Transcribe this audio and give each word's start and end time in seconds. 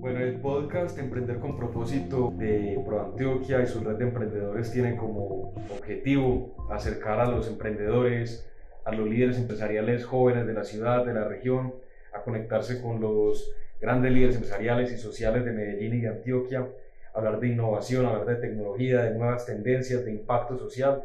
Bueno, 0.00 0.20
el 0.20 0.40
podcast 0.40 0.96
Emprender 0.98 1.38
con 1.40 1.58
propósito 1.58 2.32
de 2.38 2.82
ProAntioquia 2.86 3.60
y 3.60 3.66
su 3.66 3.84
red 3.84 3.96
de 3.96 4.04
emprendedores 4.04 4.72
tiene 4.72 4.96
como 4.96 5.52
objetivo 5.70 6.54
acercar 6.70 7.20
a 7.20 7.26
los 7.26 7.46
emprendedores, 7.48 8.50
a 8.86 8.92
los 8.92 9.06
líderes 9.06 9.36
empresariales 9.36 10.06
jóvenes 10.06 10.46
de 10.46 10.54
la 10.54 10.64
ciudad, 10.64 11.04
de 11.04 11.12
la 11.12 11.28
región, 11.28 11.74
a 12.14 12.22
conectarse 12.22 12.80
con 12.80 13.02
los 13.02 13.52
grandes 13.78 14.10
líderes 14.12 14.36
empresariales 14.36 14.90
y 14.90 14.96
sociales 14.96 15.44
de 15.44 15.52
Medellín 15.52 15.92
y 15.92 16.00
de 16.00 16.08
Antioquia, 16.08 16.66
hablar 17.12 17.38
de 17.38 17.48
innovación, 17.48 18.06
hablar 18.06 18.24
de 18.24 18.36
tecnología, 18.36 19.02
de 19.02 19.18
nuevas 19.18 19.44
tendencias, 19.44 20.06
de 20.06 20.12
impacto 20.12 20.56
social 20.56 21.02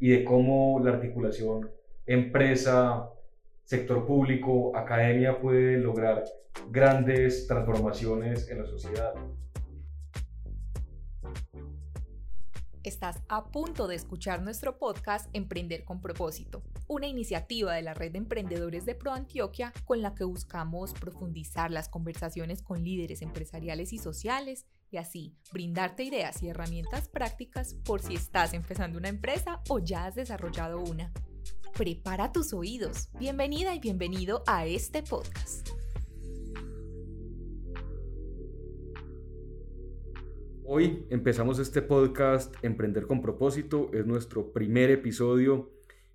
y 0.00 0.08
de 0.08 0.24
cómo 0.24 0.80
la 0.82 0.92
articulación 0.92 1.68
empresa, 2.06 3.10
sector 3.68 4.06
público, 4.06 4.74
academia 4.74 5.38
puede 5.38 5.76
lograr 5.76 6.24
grandes 6.70 7.46
transformaciones 7.46 8.48
en 8.48 8.62
la 8.62 8.64
sociedad. 8.66 9.12
Estás 12.82 13.22
a 13.28 13.50
punto 13.50 13.86
de 13.86 13.94
escuchar 13.94 14.40
nuestro 14.40 14.78
podcast 14.78 15.28
Emprender 15.34 15.84
con 15.84 16.00
propósito, 16.00 16.62
una 16.86 17.08
iniciativa 17.08 17.74
de 17.74 17.82
la 17.82 17.92
red 17.92 18.12
de 18.12 18.18
emprendedores 18.18 18.86
de 18.86 18.94
Pro 18.94 19.12
Antioquia 19.12 19.74
con 19.84 20.00
la 20.00 20.14
que 20.14 20.24
buscamos 20.24 20.94
profundizar 20.94 21.70
las 21.70 21.90
conversaciones 21.90 22.62
con 22.62 22.82
líderes 22.82 23.20
empresariales 23.20 23.92
y 23.92 23.98
sociales 23.98 24.64
y 24.90 24.96
así 24.96 25.36
brindarte 25.52 26.04
ideas 26.04 26.42
y 26.42 26.48
herramientas 26.48 27.10
prácticas 27.10 27.74
por 27.84 28.00
si 28.00 28.14
estás 28.14 28.54
empezando 28.54 28.96
una 28.96 29.10
empresa 29.10 29.60
o 29.68 29.78
ya 29.78 30.06
has 30.06 30.14
desarrollado 30.14 30.80
una. 30.80 31.12
Prepara 31.78 32.32
tus 32.32 32.52
oídos. 32.54 33.08
Bienvenida 33.20 33.72
y 33.72 33.78
bienvenido 33.78 34.42
a 34.48 34.66
este 34.66 35.04
podcast. 35.04 35.68
Hoy 40.64 41.06
empezamos 41.08 41.60
este 41.60 41.80
podcast 41.80 42.52
Emprender 42.64 43.06
con 43.06 43.22
propósito. 43.22 43.92
Es 43.92 44.04
nuestro 44.04 44.52
primer 44.52 44.90
episodio. 44.90 45.70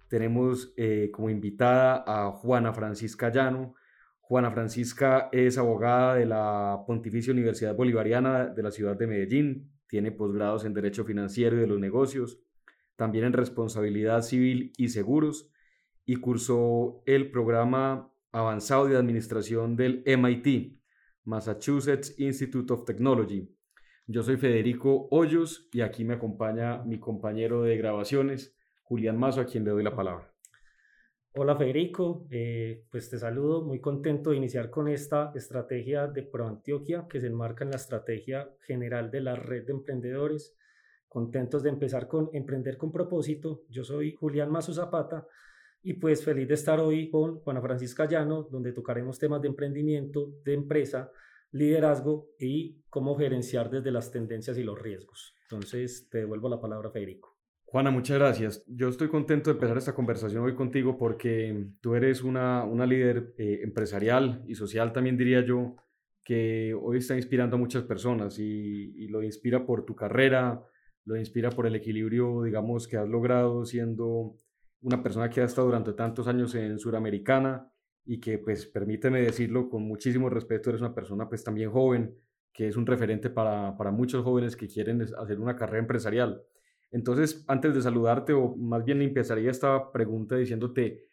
Tenemos 0.10 0.74
eh, 0.76 1.10
como 1.14 1.30
invitada 1.30 2.04
a 2.06 2.30
Juana 2.34 2.74
Francisca 2.74 3.32
Llano. 3.32 3.76
Juana 4.20 4.52
Francisca 4.52 5.30
es 5.32 5.58
abogada 5.58 6.16
de 6.16 6.26
la 6.26 6.84
Pontificia 6.86 7.32
Universidad 7.32 7.74
Bolivariana 7.74 8.48
de 8.48 8.64
la 8.64 8.72
ciudad 8.72 8.98
de 8.98 9.08
Medellín. 9.08 9.72
Tiene 9.88 10.12
posgrados 10.12 10.66
en 10.66 10.74
Derecho 10.74 11.06
Financiero 11.06 11.56
y 11.56 11.62
de 11.62 11.68
los 11.68 11.80
Negocios 11.80 12.44
también 12.96 13.26
en 13.26 13.34
responsabilidad 13.34 14.22
civil 14.22 14.72
y 14.78 14.90
seguros, 14.90 15.50
y 16.06 16.18
cursó 16.18 17.02
el 17.06 17.32
programa 17.32 18.12
avanzado 18.32 18.88
de 18.88 18.98
administración 18.98 19.76
del 19.76 20.04
MIT, 20.06 20.80
Massachusetts 21.24 22.20
Institute 22.20 22.74
of 22.74 22.86
Technology. 22.86 23.50
Yo 24.08 24.22
soy 24.24 24.38
Federico 24.38 25.08
Hoyos 25.12 25.70
y 25.72 25.82
aquí 25.82 26.04
me 26.04 26.16
acompaña 26.16 26.84
mi 26.84 27.00
compañero 27.00 27.64
de 27.64 27.78
grabaciones, 27.78 28.56
Julián 28.82 29.18
Mazo, 29.18 29.42
a 29.42 29.46
quien 29.46 29.64
le 29.64 29.72
doy 29.72 29.84
la 29.84 29.96
palabra. 29.96 30.34
Hola 31.36 31.56
Federico, 31.56 32.28
eh, 32.30 32.86
pues 32.92 33.10
te 33.10 33.18
saludo, 33.18 33.64
muy 33.64 33.80
contento 33.80 34.32
de 34.32 34.38
iniciar 34.38 34.70
con 34.70 34.88
esta 34.88 35.32
estrategia 35.34 36.08
de 36.08 36.24
ProAntioquia 36.24 37.08
que 37.10 37.22
se 37.22 37.28
enmarca 37.28 37.64
en 37.64 37.72
la 37.72 37.78
estrategia 37.78 38.52
general 38.68 39.10
de 39.10 39.22
la 39.22 39.36
red 39.36 39.66
de 39.66 39.74
emprendedores 39.74 40.56
contentos 41.08 41.64
de 41.64 41.70
empezar 41.70 42.08
con 42.08 42.30
Emprender 42.34 42.78
con 42.78 42.92
propósito. 42.92 43.62
Yo 43.70 43.84
soy 43.84 44.16
Julián 44.16 44.52
Mazo 44.52 44.74
Zapata 44.74 45.28
y 45.84 45.94
pues 45.94 46.24
feliz 46.24 46.48
de 46.48 46.54
estar 46.54 46.80
hoy 46.80 47.10
con 47.10 47.40
Juana 47.40 47.62
Francisca 47.62 48.08
Llano, 48.08 48.48
donde 48.50 48.72
tocaremos 48.72 49.20
temas 49.20 49.42
de 49.42 49.50
emprendimiento, 49.50 50.34
de 50.46 50.54
empresa, 50.54 51.12
liderazgo 51.52 52.30
y 52.40 52.82
cómo 52.90 53.18
gerenciar 53.18 53.70
desde 53.70 53.92
las 53.92 54.10
tendencias 54.10 54.58
y 54.58 54.64
los 54.64 54.82
riesgos. 54.82 55.36
Entonces, 55.44 56.08
te 56.10 56.20
devuelvo 56.20 56.48
la 56.48 56.60
palabra, 56.60 56.90
Federico. 56.90 57.38
Juana, 57.66 57.92
muchas 57.92 58.18
gracias. 58.18 58.64
Yo 58.68 58.88
estoy 58.88 59.10
contento 59.10 59.50
de 59.50 59.56
empezar 59.56 59.78
esta 59.78 59.94
conversación 59.94 60.44
hoy 60.44 60.56
contigo 60.56 60.98
porque 60.98 61.68
tú 61.82 61.96
eres 61.96 62.24
una, 62.24 62.64
una 62.64 62.86
líder 62.86 63.34
eh, 63.38 63.60
empresarial 63.64 64.44
y 64.48 64.56
social, 64.56 64.94
también 64.94 65.18
diría 65.18 65.46
yo, 65.46 65.76
que 66.24 66.74
hoy 66.82 67.00
está 67.00 67.18
inspirando 67.18 67.58
a 67.58 67.60
muchas 67.60 67.84
personas 67.84 68.40
y, 68.40 68.94
y 68.96 69.08
lo 69.10 69.22
inspira 69.22 69.66
por 69.66 69.86
tu 69.86 69.96
carrera, 69.96 70.64
lo 71.04 71.18
inspira 71.18 71.50
por 71.50 71.68
el 71.68 71.76
equilibrio, 71.76 72.44
digamos, 72.44 72.88
que 72.88 72.96
has 72.96 73.10
logrado 73.10 73.66
siendo 73.66 74.38
una 74.84 75.02
persona 75.02 75.30
que 75.30 75.42
ha 75.42 75.46
estado 75.46 75.68
durante 75.68 75.94
tantos 75.94 76.28
años 76.28 76.54
en 76.56 76.78
Suramericana 76.78 77.72
y 78.06 78.20
que, 78.20 78.38
pues, 78.38 78.66
permíteme 78.66 79.22
decirlo 79.22 79.70
con 79.70 79.84
muchísimo 79.84 80.30
respeto, 80.30 80.70
eres 80.70 80.82
una 80.82 80.94
persona, 80.94 81.30
pues, 81.30 81.44
también 81.44 81.72
joven, 81.72 82.18
que 82.52 82.68
es 82.68 82.76
un 82.76 82.86
referente 82.86 83.30
para, 83.30 83.78
para 83.78 83.92
muchos 83.92 84.24
jóvenes 84.24 84.56
que 84.56 84.68
quieren 84.68 85.02
hacer 85.18 85.40
una 85.40 85.56
carrera 85.56 85.80
empresarial. 85.80 86.44
Entonces, 86.92 87.44
antes 87.48 87.74
de 87.74 87.82
saludarte, 87.82 88.34
o 88.34 88.56
más 88.56 88.84
bien 88.84 89.02
empezaría 89.02 89.50
esta 89.50 89.92
pregunta 89.92 90.36
diciéndote, 90.36 91.08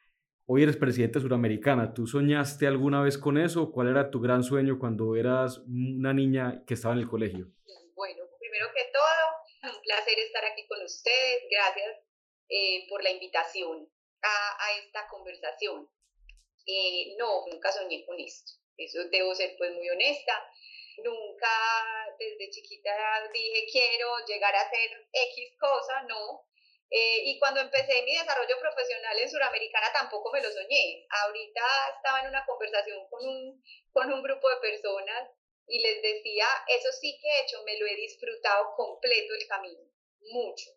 hoy 0.47 0.65
eres 0.65 0.77
presidente 0.77 1.21
suramericana, 1.21 1.95
¿tú 1.95 2.07
soñaste 2.07 2.67
alguna 2.67 3.01
vez 3.01 3.17
con 3.17 3.39
eso? 3.39 3.71
¿Cuál 3.71 3.89
era 3.89 4.11
tu 4.11 4.21
gran 4.21 4.43
sueño 4.43 4.79
cuando 4.79 5.15
eras 5.15 5.63
una 5.69 6.13
niña 6.13 6.65
que 6.67 6.75
estaba 6.75 6.95
en 6.95 7.01
el 7.01 7.09
colegio? 7.09 7.47
Bueno, 7.95 8.25
primero 8.39 8.67
que 8.75 8.83
todo, 8.93 9.73
un 9.73 9.83
placer 9.83 10.19
estar 10.19 10.45
aquí 10.45 10.67
con 10.69 10.85
ustedes. 10.85 11.45
Gracias 11.51 12.10
eh, 12.51 12.87
por 12.89 13.03
la 13.03 13.11
invitación 13.11 13.89
a, 14.23 14.67
a 14.67 14.79
esta 14.79 15.09
conversación. 15.09 15.89
Eh, 16.67 17.15
no, 17.17 17.47
nunca 17.47 17.73
soñé 17.73 18.05
con 18.05 18.19
esto. 18.21 18.53
Eso 18.77 19.05
debo 19.11 19.35
ser 19.35 19.57
pues 19.57 19.73
muy 19.73 19.89
honesta. 19.89 20.33
Nunca 20.99 21.49
desde 22.19 22.51
chiquita 22.51 22.93
dije 23.33 23.67
quiero 23.71 24.09
llegar 24.27 24.55
a 24.55 24.61
hacer 24.63 25.09
X 25.13 25.57
cosa, 25.59 26.03
no. 26.03 26.47
Eh, 26.91 27.23
y 27.25 27.39
cuando 27.39 27.61
empecé 27.61 28.03
mi 28.03 28.17
desarrollo 28.17 28.59
profesional 28.59 29.17
en 29.17 29.31
Suramericana 29.31 29.93
tampoco 29.93 30.33
me 30.33 30.43
lo 30.43 30.51
soñé. 30.51 31.07
Ahorita 31.09 31.63
estaba 31.97 32.21
en 32.21 32.29
una 32.29 32.45
conversación 32.45 33.09
con 33.09 33.27
un, 33.27 33.65
con 33.93 34.13
un 34.13 34.23
grupo 34.23 34.51
de 34.51 34.57
personas 34.57 35.31
y 35.69 35.79
les 35.81 36.03
decía, 36.03 36.47
eso 36.67 36.91
sí 36.93 37.17
que 37.21 37.29
he 37.29 37.43
hecho, 37.43 37.63
me 37.63 37.79
lo 37.79 37.87
he 37.87 37.95
disfrutado 37.95 38.75
completo 38.75 39.35
el 39.35 39.47
camino, 39.47 39.81
mucho. 40.33 40.71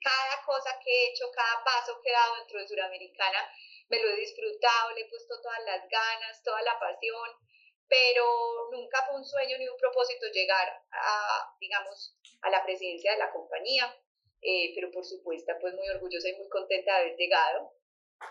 Cada 0.00 0.42
cosa 0.44 0.78
que 0.82 0.90
he 0.90 1.10
hecho, 1.10 1.30
cada 1.32 1.64
paso 1.64 2.00
que 2.02 2.10
he 2.10 2.12
dado 2.12 2.36
dentro 2.36 2.60
de 2.60 2.68
Suramericana, 2.68 3.50
me 3.88 4.00
lo 4.00 4.08
he 4.10 4.16
disfrutado, 4.16 4.92
le 4.92 5.02
he 5.02 5.08
puesto 5.08 5.40
todas 5.40 5.62
las 5.64 5.88
ganas, 5.88 6.42
toda 6.42 6.62
la 6.62 6.78
pasión, 6.78 7.30
pero 7.88 8.68
nunca 8.72 9.04
fue 9.06 9.16
un 9.16 9.24
sueño 9.24 9.58
ni 9.58 9.68
un 9.68 9.76
propósito 9.76 10.26
llegar 10.28 10.68
a, 10.90 11.54
digamos, 11.60 12.16
a 12.42 12.50
la 12.50 12.64
presidencia 12.64 13.12
de 13.12 13.18
la 13.18 13.32
compañía, 13.32 13.96
eh, 14.42 14.72
pero 14.74 14.90
por 14.90 15.04
supuesto, 15.04 15.52
pues 15.60 15.74
muy 15.74 15.88
orgullosa 15.88 16.28
y 16.28 16.36
muy 16.36 16.48
contenta 16.48 16.92
de 16.92 16.98
haber 16.98 17.16
llegado. 17.16 17.72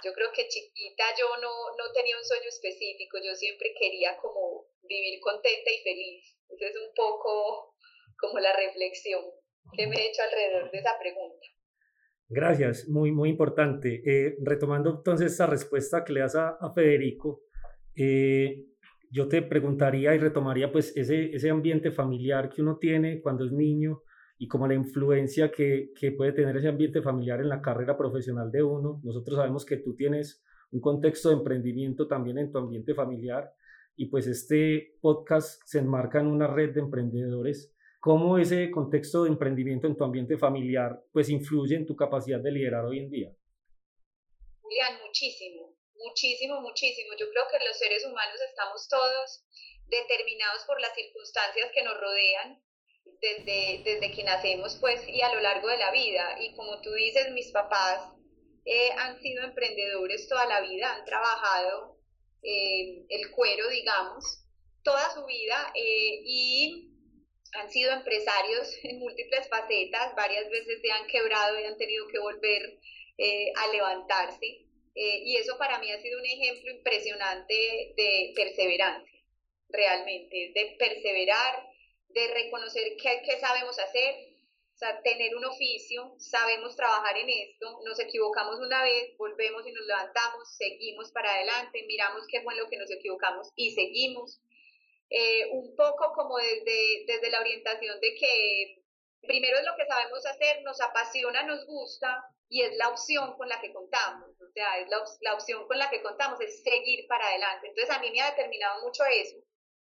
Yo 0.03 0.13
creo 0.13 0.31
que 0.31 0.47
chiquita 0.47 1.05
yo 1.17 1.37
no, 1.37 1.75
no 1.77 1.91
tenía 1.93 2.17
un 2.17 2.25
sueño 2.25 2.49
específico, 2.49 3.17
yo 3.23 3.35
siempre 3.35 3.73
quería 3.77 4.17
como 4.17 4.67
vivir 4.81 5.19
contenta 5.21 5.71
y 5.71 5.83
feliz. 5.83 6.35
Esa 6.49 6.67
es 6.67 6.75
un 6.75 6.93
poco 6.93 7.75
como 8.19 8.39
la 8.39 8.53
reflexión 8.53 9.23
que 9.75 9.87
me 9.87 9.95
he 9.97 10.09
hecho 10.09 10.23
alrededor 10.23 10.71
de 10.71 10.79
esa 10.79 10.97
pregunta. 10.99 11.47
Gracias, 12.27 12.87
muy, 12.89 13.11
muy 13.11 13.29
importante. 13.29 14.01
Eh, 14.05 14.37
retomando 14.43 14.97
entonces 14.97 15.33
esa 15.33 15.45
respuesta 15.45 16.03
que 16.03 16.13
le 16.13 16.21
das 16.21 16.35
a, 16.35 16.71
Federico, 16.73 17.43
eh, 17.95 18.65
yo 19.11 19.27
te 19.27 19.41
preguntaría 19.41 20.15
y 20.15 20.17
retomaría 20.17 20.71
pues 20.71 20.95
ese, 20.97 21.35
ese 21.35 21.49
ambiente 21.49 21.91
familiar 21.91 22.49
que 22.49 22.61
uno 22.61 22.77
tiene 22.77 23.21
cuando 23.21 23.45
es 23.45 23.51
niño 23.51 24.01
y 24.37 24.47
como 24.47 24.67
la 24.67 24.73
influencia 24.73 25.51
que, 25.51 25.91
que 25.97 26.11
puede 26.11 26.33
tener 26.33 26.57
ese 26.57 26.67
ambiente 26.67 27.01
familiar 27.01 27.39
en 27.39 27.49
la 27.49 27.61
carrera 27.61 27.97
profesional 27.97 28.51
de 28.51 28.63
uno. 28.63 28.99
Nosotros 29.03 29.37
sabemos 29.37 29.65
que 29.65 29.77
tú 29.77 29.95
tienes 29.95 30.43
un 30.71 30.81
contexto 30.81 31.29
de 31.29 31.35
emprendimiento 31.35 32.07
también 32.07 32.39
en 32.39 32.51
tu 32.51 32.57
ambiente 32.57 32.93
familiar 32.93 33.53
y 33.95 34.07
pues 34.07 34.27
este 34.27 34.97
podcast 34.99 35.61
se 35.65 35.79
enmarca 35.79 36.19
en 36.19 36.27
una 36.27 36.47
red 36.47 36.73
de 36.73 36.81
emprendedores. 36.81 37.74
¿Cómo 38.05 38.37
ese 38.37 38.69
contexto 38.69 39.23
de 39.23 39.29
emprendimiento 39.29 39.87
en 39.87 39.97
tu 39.97 40.03
ambiente 40.03 40.37
familiar 40.37 41.01
pues 41.11 41.27
influye 41.27 41.75
en 41.75 41.87
tu 41.87 41.95
capacidad 41.95 42.39
de 42.39 42.51
liderar 42.51 42.85
hoy 42.85 42.99
en 42.99 43.09
día? 43.09 43.31
Julián, 44.61 44.99
muchísimo, 45.03 45.75
muchísimo, 45.95 46.61
muchísimo. 46.61 47.13
Yo 47.17 47.25
creo 47.31 47.45
que 47.49 47.65
los 47.65 47.75
seres 47.75 48.05
humanos 48.05 48.39
estamos 48.47 48.87
todos 48.87 49.43
determinados 49.87 50.65
por 50.67 50.79
las 50.79 50.93
circunstancias 50.93 51.71
que 51.73 51.81
nos 51.81 51.99
rodean 51.99 52.61
desde, 53.21 53.81
desde 53.83 54.11
que 54.11 54.23
nacemos 54.23 54.77
pues 54.79 55.01
y 55.09 55.21
a 55.21 55.33
lo 55.33 55.41
largo 55.41 55.67
de 55.67 55.77
la 55.79 55.91
vida. 55.91 56.37
Y 56.41 56.53
como 56.53 56.81
tú 56.81 56.93
dices, 56.93 57.31
mis 57.31 57.51
papás 57.51 58.13
eh, 58.65 58.91
han 58.99 59.19
sido 59.19 59.43
emprendedores 59.43 60.29
toda 60.29 60.45
la 60.45 60.61
vida, 60.61 60.93
han 60.93 61.05
trabajado 61.05 61.97
eh, 62.43 63.03
el 63.09 63.31
cuero, 63.31 63.67
digamos, 63.67 64.45
toda 64.83 65.09
su 65.09 65.25
vida 65.25 65.73
eh, 65.73 66.21
y 66.23 66.94
han 67.55 67.69
sido 67.69 67.91
empresarios 67.91 68.73
en 68.83 68.99
múltiples 68.99 69.47
facetas, 69.49 70.15
varias 70.15 70.49
veces 70.49 70.81
se 70.81 70.91
han 70.91 71.07
quebrado 71.07 71.59
y 71.59 71.63
han 71.65 71.77
tenido 71.77 72.07
que 72.07 72.19
volver 72.19 72.79
eh, 73.17 73.51
a 73.55 73.67
levantarse. 73.71 74.61
y 74.95 75.35
eso 75.37 75.57
para 75.57 75.79
mí 75.79 75.91
ha 75.91 76.01
sido 76.01 76.19
un 76.19 76.25
ejemplo 76.25 76.71
impresionante 76.71 77.93
de 77.97 78.33
perseverancia. 78.35 79.11
realmente, 79.69 80.51
de 80.53 80.75
perseverar, 80.79 81.67
de 82.09 82.27
reconocer 82.33 82.95
qué, 83.01 83.21
qué 83.25 83.39
sabemos 83.39 83.77
hacer, 83.77 84.35
o 84.75 84.77
sea, 84.77 85.01
tener 85.01 85.33
un 85.35 85.45
oficio, 85.45 86.15
sabemos 86.17 86.75
trabajar 86.75 87.17
en 87.17 87.29
esto, 87.29 87.79
nos 87.85 87.97
equivocamos 87.97 88.59
una 88.59 88.83
vez, 88.83 89.15
volvemos 89.17 89.65
y 89.65 89.71
nos 89.71 89.85
levantamos, 89.85 90.53
seguimos 90.57 91.11
para 91.11 91.33
adelante, 91.33 91.85
miramos 91.87 92.27
qué 92.27 92.41
fue 92.41 92.55
lo 92.55 92.67
que 92.69 92.77
nos 92.77 92.91
equivocamos 92.91 93.53
y 93.55 93.71
seguimos. 93.71 94.41
Eh, 95.09 95.49
un 95.51 95.75
poco 95.75 96.11
como 96.13 96.37
desde, 96.37 97.05
desde 97.05 97.29
la 97.29 97.39
orientación 97.39 97.99
de 97.99 98.15
que 98.15 98.81
primero 99.21 99.57
es 99.57 99.65
lo 99.65 99.75
que 99.75 99.85
sabemos 99.85 100.25
hacer, 100.25 100.61
nos 100.63 100.81
apasiona, 100.81 101.43
nos 101.43 101.65
gusta 101.65 102.23
y 102.49 102.61
es 102.61 102.75
la 102.77 102.89
opción 102.89 103.35
con 103.37 103.49
la 103.49 103.59
que 103.59 103.73
contamos, 103.73 104.29
o 104.41 104.51
sea, 104.53 104.79
es 104.79 104.87
la, 104.89 105.03
la 105.21 105.33
opción 105.33 105.67
con 105.67 105.77
la 105.77 105.89
que 105.89 106.01
contamos, 106.01 106.39
es 106.41 106.63
seguir 106.63 107.07
para 107.07 107.27
adelante. 107.27 107.67
Entonces 107.67 107.95
a 107.95 107.99
mí 107.99 108.11
me 108.11 108.21
ha 108.21 108.31
determinado 108.31 108.83
mucho 108.83 109.03
eso 109.05 109.37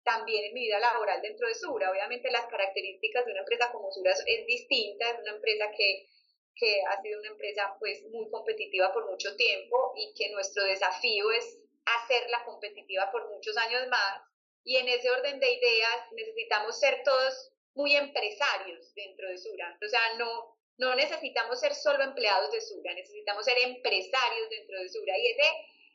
también 0.05 0.45
en 0.45 0.55
mi 0.55 0.63
vida 0.63 0.79
laboral 0.79 1.23
dentro 1.23 1.47
de 1.49 1.55
Sura. 1.55 1.91
Obviamente 1.91 2.31
las 2.31 2.47
características 2.47 3.25
de 3.25 3.33
una 3.33 3.41
empresa 3.41 3.71
como 3.71 3.91
Sura 3.93 4.13
es 4.13 4.47
distinta, 4.47 5.11
es 5.11 5.21
una 5.21 5.33
empresa 5.33 5.71
que, 5.77 6.09
que 6.57 6.83
ha 6.83 7.01
sido 7.01 7.21
una 7.21 7.31
empresa 7.31 7.75
pues 7.79 8.03
muy 8.11 8.29
competitiva 8.31 8.93
por 8.93 9.11
mucho 9.11 9.37
tiempo 9.37 9.93
y 9.97 10.13
que 10.15 10.31
nuestro 10.31 10.65
desafío 10.65 11.31
es 11.31 11.59
hacerla 11.85 12.45
competitiva 12.45 13.11
por 13.11 13.29
muchos 13.31 13.57
años 13.57 13.87
más. 13.89 14.23
Y 14.65 14.77
en 14.77 14.89
ese 14.89 15.11
orden 15.11 15.41
de 15.41 15.51
ideas 15.51 16.13
necesitamos 16.13 16.79
ser 16.79 17.03
todos 17.05 17.53
muy 17.75 17.97
empresarios 17.97 18.95
dentro 18.95 19.29
de 19.29 19.39
Sura. 19.39 19.79
O 19.85 19.89
sea, 19.89 20.15
no, 20.19 20.57
no 20.79 20.95
necesitamos 20.95 21.61
ser 21.61 21.75
solo 21.75 22.05
empleados 22.05 22.53
de 22.53 22.61
Sura, 22.61 22.95
necesitamos 22.95 23.45
ser 23.45 23.59
empresarios 23.59 24.51
dentro 24.51 24.79
de 24.81 24.89
Sura. 24.89 25.19
Y 25.19 25.27
ese, 25.27 25.49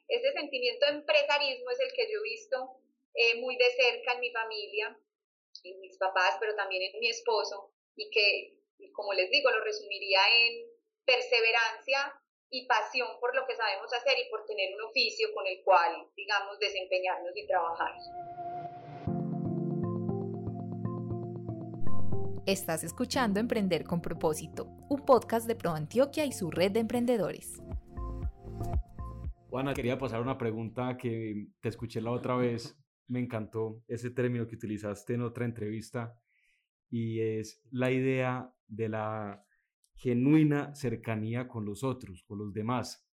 ese 0.08 0.32
sentimiento 0.34 0.86
de 0.86 0.94
empresarismo 0.94 1.70
es 1.72 1.80
el 1.80 1.94
que 1.94 2.12
yo 2.12 2.20
he 2.20 2.24
visto 2.24 2.82
eh, 3.14 3.36
muy 3.42 3.58
de 3.58 3.70
cerca 3.72 4.14
en 4.14 4.20
mi 4.20 4.32
familia, 4.32 5.00
en 5.64 5.80
mis 5.80 5.98
papás, 5.98 6.38
pero 6.40 6.56
también 6.56 6.94
en 6.94 7.00
mi 7.00 7.10
esposo, 7.10 7.72
y 7.96 8.10
que, 8.12 8.54
como 8.94 9.14
les 9.14 9.30
digo, 9.30 9.50
lo 9.50 9.64
resumiría 9.64 10.20
en 10.36 10.68
perseverancia 11.06 12.14
y 12.50 12.66
pasión 12.68 13.20
por 13.20 13.36
lo 13.36 13.46
que 13.46 13.56
sabemos 13.56 13.92
hacer 13.94 14.18
y 14.20 14.30
por 14.30 14.46
tener 14.46 14.74
un 14.76 14.84
oficio 14.84 15.34
con 15.34 15.46
el 15.48 15.64
cual, 15.64 16.08
digamos, 16.16 16.60
desempeñarnos 16.60 17.36
y 17.36 17.48
trabajar. 17.48 17.94
Estás 22.48 22.86
escuchando 22.86 23.42
Emprender 23.42 23.84
con 23.84 24.02
propósito, 24.02 24.68
un 24.88 25.04
podcast 25.04 25.50
de 25.50 25.58
Pro 25.58 25.72
Antioquia 25.72 26.26
y 26.26 26.32
su 26.32 26.50
red 26.50 26.72
de 26.72 26.80
emprendedores. 26.80 27.62
Juana, 29.50 29.74
quería 29.74 29.98
pasar 29.98 30.22
una 30.22 30.38
pregunta 30.38 30.96
que 30.96 31.50
te 31.60 31.68
escuché 31.68 32.00
la 32.00 32.12
otra 32.12 32.38
vez 32.38 32.80
me 33.10 33.20
encantó 33.20 33.84
ese 33.90 34.12
término 34.12 34.48
que 34.48 34.56
utilizaste 34.56 35.16
en 35.16 35.24
otra 35.24 35.44
entrevista 35.44 36.18
y 36.90 37.20
es 37.20 37.62
la 37.70 37.92
idea 37.92 38.50
de 38.66 38.88
la 38.88 39.44
genuina 39.96 40.74
cercanía 40.74 41.50
con 41.50 41.66
los 41.66 41.84
otros, 41.84 42.24
con 42.24 42.38
los 42.38 42.54
demás. 42.54 43.06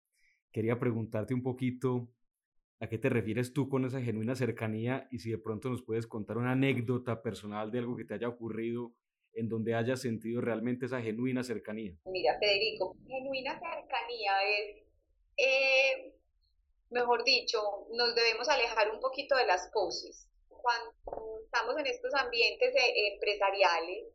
Quería 0.52 0.78
preguntarte 0.78 1.34
un 1.34 1.42
poquito 1.42 2.08
a 2.78 2.86
qué 2.86 2.98
te 2.98 3.08
refieres 3.08 3.52
tú 3.52 3.68
con 3.68 3.84
esa 3.84 4.00
genuina 4.00 4.36
cercanía 4.36 5.08
y 5.10 5.18
si 5.18 5.32
de 5.32 5.38
pronto 5.38 5.70
nos 5.70 5.82
puedes 5.82 6.06
contar 6.06 6.38
una 6.38 6.52
anécdota 6.52 7.20
personal 7.20 7.72
de 7.72 7.80
algo 7.80 7.96
que 7.96 8.04
te 8.04 8.14
haya 8.14 8.28
ocurrido 8.28 8.94
en 9.34 9.48
donde 9.48 9.74
hayas 9.74 10.00
sentido 10.00 10.40
realmente 10.40 10.86
esa 10.86 11.00
genuina 11.00 11.42
cercanía. 11.42 11.92
Mira, 12.06 12.38
Federico, 12.38 12.96
genuina 13.06 13.58
cercanía 13.58 14.32
es 14.44 14.84
eh, 15.36 16.14
mejor 16.90 17.24
dicho, 17.24 17.60
nos 17.92 18.14
debemos 18.14 18.48
alejar 18.48 18.90
un 18.90 19.00
poquito 19.00 19.36
de 19.36 19.46
las 19.46 19.68
poses. 19.72 20.28
Cuando 20.48 21.40
estamos 21.44 21.76
en 21.78 21.86
estos 21.86 22.14
ambientes 22.14 22.72
empresariales, 23.12 24.06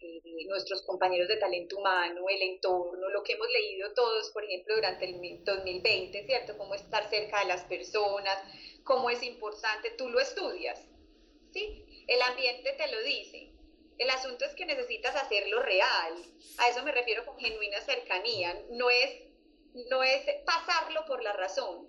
eh, 0.00 0.46
nuestros 0.46 0.82
compañeros 0.82 1.28
de 1.28 1.38
talento 1.38 1.78
humano, 1.78 2.28
el 2.28 2.42
entorno, 2.42 3.08
lo 3.08 3.22
que 3.22 3.32
hemos 3.32 3.48
leído 3.48 3.92
todos, 3.94 4.30
por 4.30 4.44
ejemplo, 4.44 4.74
durante 4.74 5.06
el 5.06 5.44
2020, 5.44 6.26
¿cierto? 6.26 6.56
Cómo 6.58 6.74
estar 6.74 7.08
cerca 7.08 7.40
de 7.40 7.46
las 7.46 7.64
personas, 7.64 8.38
cómo 8.84 9.10
es 9.10 9.22
importante, 9.22 9.90
tú 9.96 10.08
lo 10.08 10.20
estudias, 10.20 10.86
¿sí? 11.52 12.04
El 12.06 12.22
ambiente 12.22 12.72
te 12.72 12.92
lo 12.92 13.02
dice. 13.02 13.52
El 13.98 14.10
asunto 14.10 14.44
es 14.44 14.54
que 14.54 14.64
necesitas 14.64 15.16
hacerlo 15.16 15.60
real. 15.60 16.14
A 16.58 16.68
eso 16.68 16.82
me 16.84 16.92
refiero 16.92 17.26
con 17.26 17.38
genuina 17.38 17.80
cercanía. 17.80 18.56
No 18.70 18.88
es 18.90 19.28
no 19.90 20.02
es 20.02 20.22
pasarlo 20.44 21.04
por 21.06 21.22
la 21.22 21.32
razón, 21.32 21.88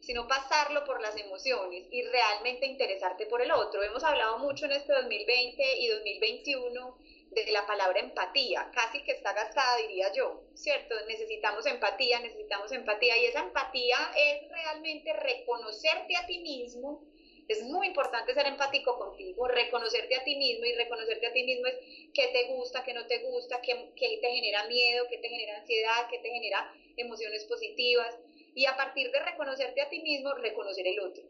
sino 0.00 0.28
pasarlo 0.28 0.84
por 0.84 1.00
las 1.00 1.16
emociones 1.16 1.86
y 1.90 2.02
realmente 2.02 2.66
interesarte 2.66 3.26
por 3.26 3.40
el 3.42 3.50
otro. 3.50 3.82
Hemos 3.82 4.04
hablado 4.04 4.38
mucho 4.38 4.66
en 4.66 4.72
este 4.72 4.92
2020 4.92 5.78
y 5.78 5.88
2021 5.88 6.98
de 7.30 7.50
la 7.50 7.66
palabra 7.66 7.98
empatía, 7.98 8.70
casi 8.72 9.02
que 9.02 9.12
está 9.12 9.32
gastada, 9.32 9.78
diría 9.78 10.12
yo, 10.12 10.42
¿cierto? 10.54 10.94
Necesitamos 11.08 11.66
empatía, 11.66 12.20
necesitamos 12.20 12.70
empatía 12.70 13.18
y 13.18 13.26
esa 13.26 13.40
empatía 13.40 13.96
es 14.16 14.48
realmente 14.50 15.12
reconocerte 15.14 16.16
a 16.16 16.26
ti 16.26 16.38
mismo 16.38 17.02
es 17.48 17.62
muy 17.62 17.88
importante 17.88 18.32
ser 18.32 18.46
empático 18.46 18.98
contigo, 18.98 19.46
reconocerte 19.48 20.16
a 20.16 20.24
ti 20.24 20.36
mismo 20.36 20.64
y 20.64 20.72
reconocerte 20.72 21.26
a 21.26 21.32
ti 21.32 21.44
mismo 21.44 21.66
es 21.66 21.74
qué 22.14 22.28
te 22.28 22.44
gusta, 22.54 22.82
qué 22.82 22.94
no 22.94 23.06
te 23.06 23.18
gusta, 23.18 23.60
qué, 23.60 23.92
qué 23.96 24.18
te 24.20 24.30
genera 24.30 24.66
miedo, 24.66 25.04
qué 25.10 25.18
te 25.18 25.28
genera 25.28 25.58
ansiedad, 25.58 26.08
qué 26.10 26.18
te 26.18 26.30
genera 26.30 26.72
emociones 26.96 27.44
positivas. 27.44 28.18
Y 28.54 28.66
a 28.66 28.76
partir 28.76 29.10
de 29.10 29.20
reconocerte 29.20 29.82
a 29.82 29.88
ti 29.88 30.00
mismo, 30.00 30.32
reconocer 30.34 30.86
el 30.86 31.00
otro. 31.00 31.24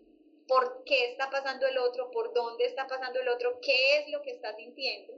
¿Por 0.46 0.84
qué 0.84 1.06
está 1.06 1.30
pasando 1.30 1.66
el 1.66 1.78
otro? 1.78 2.10
¿Por 2.10 2.32
dónde 2.34 2.66
está 2.66 2.86
pasando 2.86 3.20
el 3.20 3.28
otro? 3.28 3.60
¿Qué 3.60 3.98
es 3.98 4.08
lo 4.10 4.22
que 4.22 4.30
está 4.30 4.54
sintiendo? 4.54 5.14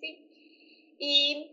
¿Sí? 0.00 0.26
Y 0.98 1.52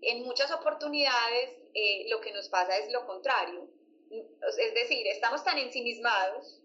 en 0.00 0.22
muchas 0.22 0.50
oportunidades 0.52 1.50
eh, 1.74 2.08
lo 2.08 2.20
que 2.20 2.32
nos 2.32 2.48
pasa 2.48 2.78
es 2.78 2.90
lo 2.92 3.04
contrario. 3.06 3.68
Es 4.10 4.74
decir, 4.74 5.06
estamos 5.06 5.42
tan 5.42 5.58
ensimismados 5.58 6.61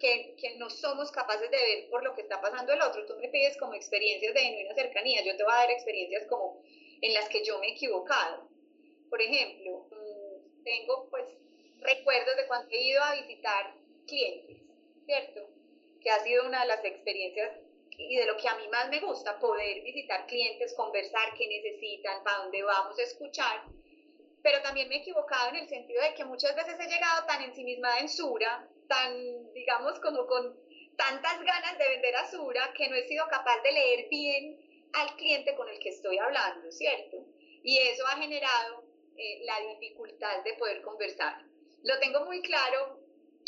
que, 0.00 0.56
no 0.56 0.70
somos 0.70 1.12
capaces 1.12 1.50
de 1.50 1.56
ver 1.56 1.90
por 1.90 2.02
lo 2.02 2.14
que 2.14 2.22
está 2.22 2.40
pasando 2.40 2.72
el 2.72 2.82
otro. 2.82 3.06
Tú 3.06 3.16
me 3.20 3.28
pides 3.28 3.56
como 3.58 3.74
experiencias 3.74 4.34
de 4.34 4.40
genuina 4.40 4.74
cercanía, 4.74 5.22
yo 5.22 5.36
te 5.36 5.44
voy 5.44 5.52
a 5.52 5.56
dar 5.56 5.70
experiencias 5.70 6.26
como 6.26 6.62
en 7.00 7.14
las 7.14 7.28
que 7.28 7.44
yo 7.44 7.58
me 7.58 7.68
he 7.68 7.72
equivocado. 7.72 8.48
Por 9.08 9.20
ejemplo, 9.20 9.86
mm, 9.90 10.64
tengo 10.64 11.08
pues 11.10 11.26
recuerdos 11.78 12.36
de 12.36 12.46
cuando 12.46 12.68
he 12.70 12.82
ido 12.82 13.02
a 13.02 13.14
visitar 13.14 13.74
clientes, 14.06 14.56
¿cierto? 15.04 15.48
Que 16.00 16.10
ha 16.10 16.18
sido 16.20 16.46
una 16.46 16.62
de 16.62 16.68
las 16.68 16.84
experiencias 16.84 17.52
y 17.96 18.16
de 18.16 18.24
lo 18.24 18.36
que 18.38 18.48
a 18.48 18.56
mí 18.56 18.66
más 18.68 18.88
me 18.88 19.00
gusta, 19.00 19.38
poder 19.38 19.82
visitar 19.82 20.26
clientes, 20.26 20.74
conversar 20.74 21.34
qué 21.36 21.46
necesitan, 21.46 22.24
para 22.24 22.38
dónde 22.38 22.62
vamos, 22.62 22.98
a 22.98 23.02
escuchar. 23.02 23.64
Pero 24.42 24.62
también 24.62 24.88
me 24.88 24.96
he 24.96 24.98
equivocado 25.00 25.50
en 25.50 25.56
el 25.56 25.68
sentido 25.68 26.02
de 26.02 26.14
que 26.14 26.24
muchas 26.24 26.56
veces 26.56 26.80
he 26.80 26.88
llegado 26.88 27.26
tan 27.26 27.42
ensimismada 27.42 27.98
en 27.98 28.08
Sura 28.08 28.66
tan, 28.90 29.52
digamos, 29.54 30.00
como 30.00 30.26
con 30.26 30.58
tantas 30.96 31.40
ganas 31.42 31.78
de 31.78 31.88
vender 31.88 32.16
Azura 32.16 32.74
que 32.76 32.88
no 32.88 32.96
he 32.96 33.06
sido 33.06 33.24
capaz 33.28 33.62
de 33.62 33.70
leer 33.70 34.08
bien 34.08 34.60
al 34.92 35.14
cliente 35.14 35.54
con 35.54 35.68
el 35.68 35.78
que 35.78 35.90
estoy 35.90 36.18
hablando, 36.18 36.70
¿cierto? 36.72 37.24
Y 37.62 37.78
eso 37.78 38.04
ha 38.08 38.16
generado 38.16 38.84
eh, 39.16 39.42
la 39.44 39.60
dificultad 39.60 40.42
de 40.42 40.54
poder 40.54 40.82
conversar. 40.82 41.40
Lo 41.84 42.00
tengo 42.00 42.24
muy 42.24 42.42
claro 42.42 42.98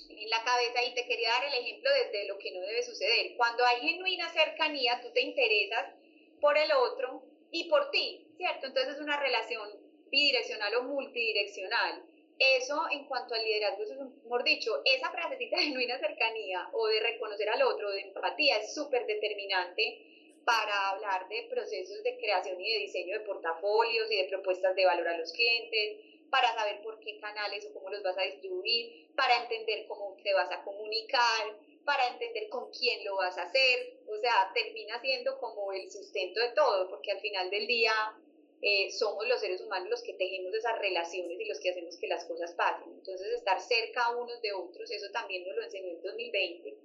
en 0.09 0.31
la 0.31 0.45
cabeza 0.45 0.85
y 0.85 0.95
te 0.95 1.07
quería 1.07 1.31
dar 1.31 1.45
el 1.47 1.55
ejemplo 1.55 1.91
desde 1.91 2.29
lo 2.29 2.39
que 2.39 2.53
no 2.53 2.61
debe 2.61 2.85
suceder. 2.85 3.37
Cuando 3.37 3.65
hay 3.67 3.81
genuina 3.81 4.29
cercanía, 4.29 5.01
tú 5.03 5.13
te 5.13 5.23
interesas 5.23 5.93
por 6.41 6.57
el 6.57 6.71
otro 6.71 7.25
y 7.51 7.69
por 7.69 7.91
ti, 7.91 8.29
¿cierto? 8.37 8.69
Entonces 8.69 8.95
es 8.95 9.01
una 9.01 9.19
relación 9.19 9.69
bidireccional 10.09 10.73
o 10.77 10.85
multidireccional 10.85 12.12
eso 12.39 12.83
en 12.91 13.05
cuanto 13.07 13.35
al 13.35 13.45
liderazgo, 13.45 13.83
eso 13.83 13.95
es, 13.95 14.25
mejor 14.25 14.45
dicho, 14.45 14.83
esa 14.85 15.11
frasecita 15.11 15.57
de 15.57 15.65
genuina 15.65 15.99
cercanía 15.99 16.69
o 16.73 16.87
de 16.87 17.01
reconocer 17.01 17.49
al 17.49 17.63
otro, 17.63 17.91
de 17.91 18.01
empatía, 18.01 18.59
es 18.59 18.75
súper 18.75 19.07
determinante 19.07 20.09
para 20.45 20.91
hablar 20.91 21.29
de 21.29 21.47
procesos 21.49 22.03
de 22.03 22.17
creación 22.17 22.61
y 22.61 22.73
de 22.73 22.79
diseño 22.81 23.19
de 23.19 23.25
portafolios 23.25 24.11
y 24.11 24.17
de 24.17 24.25
propuestas 24.25 24.75
de 24.75 24.85
valor 24.85 25.09
a 25.09 25.19
los 25.19 25.33
clientes, 25.33 25.99
para 26.31 26.55
saber 26.55 26.81
por 26.83 26.99
qué 27.01 27.21
canales 27.21 27.67
o 27.67 27.75
cómo 27.75 27.91
los 27.91 28.03
vas 28.03 28.17
a 28.17 28.23
distribuir, 28.23 29.07
para 29.15 29.43
entender 29.43 29.87
cómo 29.87 30.17
te 30.23 30.33
vas 30.33 30.51
a 30.51 30.65
comunicar, 30.65 31.59
para 31.85 32.09
entender 32.09 32.49
con 32.49 32.71
quién 32.71 33.05
lo 33.05 33.17
vas 33.17 33.37
a 33.37 33.43
hacer. 33.43 33.99
O 34.09 34.17
sea, 34.19 34.51
termina 34.55 34.99
siendo 35.01 35.39
como 35.39 35.73
el 35.73 35.91
sustento 35.91 36.41
de 36.41 36.53
todo, 36.53 36.89
porque 36.89 37.13
al 37.13 37.21
final 37.21 37.51
del 37.51 37.67
día 37.67 37.93
eh, 38.63 38.93
somos 38.93 39.27
los 39.27 39.41
seres 39.41 39.61
humanos 39.61 39.91
los 39.91 40.03
que 40.03 40.15
tejemos 40.15 40.55
esas 40.55 40.79
relaciones 40.79 41.41
y 41.41 41.49
los 41.49 41.59
que 41.59 41.71
hacemos 41.71 41.99
que 41.99 42.07
las 42.07 42.25
cosas 42.27 42.55
pasen. 42.55 42.93
Entonces, 42.93 43.27
estar 43.33 43.61
cerca 43.61 44.17
unos 44.17 44.41
de 44.41 44.53
otros, 44.53 44.89
eso 44.89 45.11
también 45.13 45.45
nos 45.45 45.57
lo 45.57 45.65
enseñó 45.65 45.89
en 45.89 46.01
2020. 46.01 46.79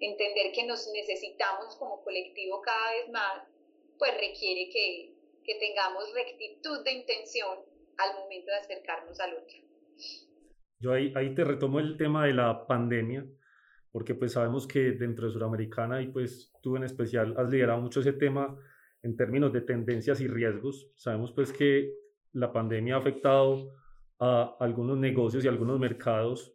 Entender 0.00 0.52
que 0.52 0.66
nos 0.66 0.86
necesitamos 0.92 1.76
como 1.76 2.04
colectivo 2.04 2.60
cada 2.60 2.92
vez 2.92 3.08
más, 3.08 3.48
pues 3.98 4.12
requiere 4.20 4.68
que, 4.70 5.14
que 5.42 5.54
tengamos 5.54 6.12
rectitud 6.12 6.84
de 6.84 6.92
intención 6.92 7.58
al 7.96 8.14
momento 8.14 8.52
de 8.52 8.58
acercarnos 8.58 9.18
al 9.18 9.32
otro. 9.32 9.56
Yo 10.78 10.92
ahí, 10.92 11.10
ahí 11.16 11.34
te 11.34 11.42
retomo 11.42 11.80
el 11.80 11.96
tema 11.96 12.26
de 12.26 12.34
la 12.34 12.66
pandemia 12.66 13.26
porque 13.90 14.14
pues 14.14 14.32
sabemos 14.32 14.66
que 14.66 14.92
dentro 14.92 15.26
de 15.26 15.32
Suramericana 15.32 16.02
y 16.02 16.08
pues 16.08 16.52
tú 16.62 16.76
en 16.76 16.84
especial 16.84 17.34
has 17.38 17.50
liderado 17.50 17.80
mucho 17.80 18.00
ese 18.00 18.12
tema 18.12 18.56
en 19.08 19.16
términos 19.16 19.52
de 19.52 19.62
tendencias 19.62 20.20
y 20.20 20.28
riesgos. 20.28 20.90
Sabemos 20.94 21.32
pues 21.32 21.52
que 21.52 21.94
la 22.32 22.52
pandemia 22.52 22.96
ha 22.96 22.98
afectado 22.98 23.72
a 24.18 24.56
algunos 24.60 24.98
negocios 24.98 25.44
y 25.44 25.48
algunos 25.48 25.80
mercados, 25.80 26.54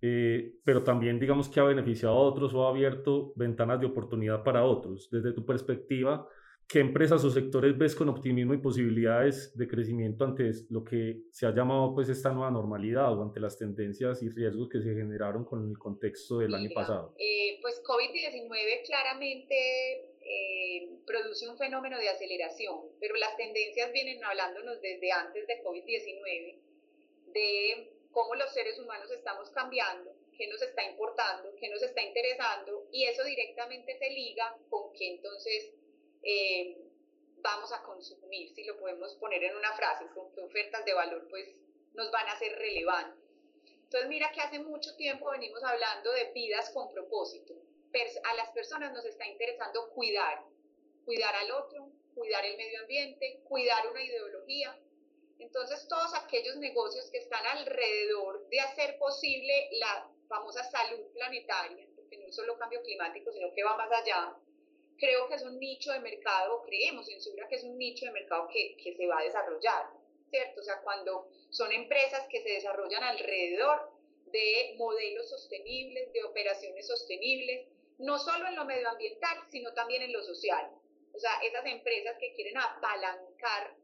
eh, 0.00 0.54
pero 0.64 0.84
también 0.84 1.18
digamos 1.18 1.48
que 1.48 1.58
ha 1.58 1.64
beneficiado 1.64 2.14
a 2.14 2.20
otros 2.20 2.54
o 2.54 2.64
ha 2.64 2.70
abierto 2.70 3.32
ventanas 3.34 3.80
de 3.80 3.86
oportunidad 3.86 4.44
para 4.44 4.64
otros. 4.64 5.08
Desde 5.10 5.32
tu 5.32 5.44
perspectiva, 5.44 6.28
¿qué 6.68 6.78
empresas 6.78 7.24
o 7.24 7.30
sectores 7.30 7.76
ves 7.76 7.96
con 7.96 8.08
optimismo 8.08 8.54
y 8.54 8.58
posibilidades 8.58 9.56
de 9.56 9.66
crecimiento 9.66 10.24
ante 10.24 10.48
lo 10.68 10.84
que 10.84 11.24
se 11.32 11.46
ha 11.46 11.52
llamado 11.52 11.92
pues 11.92 12.08
esta 12.08 12.32
nueva 12.32 12.52
normalidad 12.52 13.18
o 13.18 13.22
ante 13.22 13.40
las 13.40 13.58
tendencias 13.58 14.22
y 14.22 14.28
riesgos 14.28 14.68
que 14.68 14.80
se 14.80 14.94
generaron 14.94 15.44
con 15.44 15.68
el 15.68 15.76
contexto 15.76 16.38
del 16.38 16.54
año 16.54 16.70
pasado? 16.72 17.14
Eh, 17.18 17.58
pues 17.60 17.82
COVID-19 17.84 18.86
claramente 18.86 20.09
eh, 20.32 20.88
produce 21.06 21.48
un 21.48 21.58
fenómeno 21.58 21.98
de 21.98 22.08
aceleración, 22.08 22.82
pero 23.00 23.16
las 23.16 23.36
tendencias 23.36 23.90
vienen 23.90 24.22
hablándonos 24.22 24.80
desde 24.80 25.10
antes 25.10 25.44
de 25.44 25.60
COVID-19, 25.60 26.56
de 27.32 27.90
cómo 28.12 28.36
los 28.36 28.52
seres 28.52 28.78
humanos 28.78 29.10
estamos 29.10 29.50
cambiando, 29.50 30.14
qué 30.36 30.46
nos 30.46 30.62
está 30.62 30.84
importando, 30.84 31.52
qué 31.56 31.68
nos 31.68 31.82
está 31.82 32.00
interesando, 32.02 32.86
y 32.92 33.06
eso 33.06 33.24
directamente 33.24 33.98
se 33.98 34.08
liga 34.10 34.56
con 34.68 34.92
que 34.92 35.14
entonces 35.14 35.72
eh, 36.22 36.76
vamos 37.38 37.72
a 37.72 37.82
consumir, 37.82 38.54
si 38.54 38.62
lo 38.62 38.78
podemos 38.78 39.12
poner 39.16 39.42
en 39.42 39.56
una 39.56 39.72
frase, 39.72 40.06
con 40.14 40.32
qué 40.32 40.42
ofertas 40.42 40.84
de 40.84 40.94
valor 40.94 41.26
pues 41.28 41.48
nos 41.94 42.08
van 42.12 42.28
a 42.28 42.38
ser 42.38 42.56
relevantes. 42.56 43.18
Entonces 43.82 44.08
mira 44.08 44.30
que 44.30 44.42
hace 44.42 44.60
mucho 44.60 44.94
tiempo 44.94 45.30
venimos 45.32 45.64
hablando 45.64 46.12
de 46.12 46.30
vidas 46.32 46.70
con 46.70 46.88
propósito. 46.92 47.54
A 48.24 48.34
las 48.34 48.50
personas 48.50 48.92
nos 48.92 49.04
está 49.04 49.26
interesando 49.26 49.90
cuidar, 49.90 50.44
cuidar 51.04 51.34
al 51.34 51.50
otro, 51.50 51.90
cuidar 52.14 52.44
el 52.44 52.56
medio 52.56 52.80
ambiente, 52.82 53.40
cuidar 53.48 53.88
una 53.88 54.00
ideología. 54.00 54.78
Entonces 55.40 55.88
todos 55.88 56.14
aquellos 56.14 56.56
negocios 56.56 57.10
que 57.10 57.18
están 57.18 57.44
alrededor 57.46 58.48
de 58.48 58.60
hacer 58.60 58.96
posible 58.96 59.70
la 59.72 60.08
famosa 60.28 60.62
salud 60.62 61.04
planetaria, 61.12 61.88
porque 61.96 62.16
no 62.18 62.26
es 62.26 62.36
solo 62.36 62.56
cambio 62.58 62.80
climático, 62.82 63.32
sino 63.32 63.52
que 63.52 63.64
va 63.64 63.76
más 63.76 63.90
allá, 63.90 64.36
creo 64.96 65.26
que 65.26 65.34
es 65.34 65.42
un 65.42 65.58
nicho 65.58 65.90
de 65.90 65.98
mercado, 65.98 66.62
creemos 66.62 67.08
en 67.08 67.20
Sura 67.20 67.48
que 67.48 67.56
es 67.56 67.64
un 67.64 67.76
nicho 67.76 68.06
de 68.06 68.12
mercado 68.12 68.46
que, 68.52 68.76
que 68.76 68.94
se 68.94 69.06
va 69.08 69.18
a 69.18 69.24
desarrollar, 69.24 69.90
¿cierto? 70.28 70.60
O 70.60 70.64
sea, 70.64 70.80
cuando 70.82 71.28
son 71.48 71.72
empresas 71.72 72.28
que 72.28 72.40
se 72.40 72.50
desarrollan 72.50 73.02
alrededor 73.02 73.90
de 74.26 74.74
modelos 74.76 75.28
sostenibles, 75.28 76.12
de 76.12 76.22
operaciones 76.22 76.86
sostenibles, 76.86 77.66
no 78.00 78.18
solo 78.18 78.48
en 78.48 78.56
lo 78.56 78.64
medioambiental, 78.64 79.38
sino 79.50 79.72
también 79.72 80.02
en 80.02 80.12
lo 80.12 80.22
social. 80.22 80.70
O 81.12 81.18
sea, 81.18 81.40
esas 81.42 81.64
empresas 81.66 82.16
que 82.18 82.32
quieren 82.32 82.56
apalancar 82.56 83.74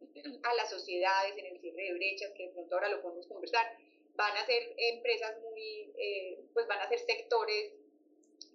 a 0.42 0.54
las 0.54 0.70
sociedades 0.70 1.36
en 1.36 1.46
el 1.46 1.60
cierre 1.60 1.82
de 1.82 1.94
brechas, 1.94 2.32
que 2.36 2.46
de 2.46 2.52
pronto 2.52 2.74
ahora 2.74 2.88
lo 2.88 3.02
podemos 3.02 3.26
conversar, 3.26 3.76
van 4.14 4.36
a 4.36 4.46
ser 4.46 4.74
empresas 4.76 5.38
muy, 5.42 5.92
eh, 5.98 6.38
pues 6.54 6.66
van 6.66 6.80
a 6.80 6.88
ser 6.88 7.00
sectores 7.00 7.72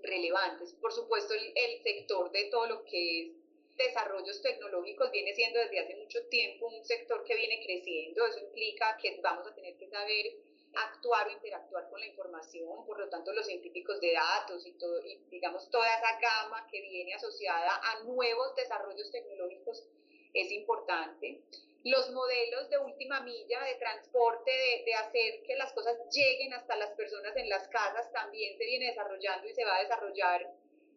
relevantes. 0.02 0.74
Por 0.74 0.92
supuesto, 0.92 1.34
el, 1.34 1.84
sector 1.84 2.32
de 2.32 2.46
todo 2.46 2.68
lo 2.68 2.84
que 2.86 3.22
es 3.22 3.32
desarrollos 3.78 4.42
tecnológicos 4.42 5.12
viene 5.12 5.34
siendo 5.34 5.60
desde 5.60 5.80
hace 5.80 5.96
mucho 5.96 6.26
tiempo 6.28 6.68
un 6.68 6.84
sector 6.84 7.24
que 7.24 7.36
viene 7.36 7.64
creciendo. 7.64 8.26
Eso 8.26 8.40
implica 8.40 8.98
que 9.02 9.20
vamos 9.22 9.48
a 9.48 9.56
tener 9.56 9.76
que 9.78 9.88
saber 9.88 10.34
actuar 10.76 11.28
o 11.28 11.32
interactuar 11.32 11.90
con 11.90 12.00
la 12.00 12.08
información, 12.08 12.86
por 12.86 13.00
lo 13.00 13.10
tanto 13.10 13.34
los 13.34 13.46
científicos 13.46 14.00
de 14.00 14.14
datos 14.14 14.66
y, 14.66 14.74
todo, 14.74 15.06
y 15.06 15.18
digamos 15.30 15.70
toda 15.70 15.88
esa 15.88 16.20
gama 16.20 16.68
que 16.72 16.82
viene 16.82 17.14
asociada 17.14 17.82
a 17.84 18.04
nuevos 18.04 18.56
desarrollos 18.56 19.12
tecnológicos 19.12 19.88
es 20.34 20.52
importante 20.52 21.42
los 21.84 22.12
modelos 22.12 22.70
de 22.70 22.78
última 22.78 23.22
milla 23.22 23.64
de 23.64 23.76
transporte, 23.76 24.52
de, 24.86 24.94
hacer 24.94 25.42
que 25.44 25.56
las 25.56 25.74
cosas 25.74 25.98
lleguen 26.12 26.54
hasta 26.54 26.76
las 26.76 26.92
personas 26.92 27.36
en 27.36 27.50
las 27.50 27.68
casas, 27.70 28.12
también 28.12 28.56
se 28.58 28.66
viene 28.66 28.88
desarrollando 28.88 29.48
y 29.48 29.54
se 29.54 29.66
va 29.66 29.78
a 29.78 29.82
desarrollar 29.82 30.54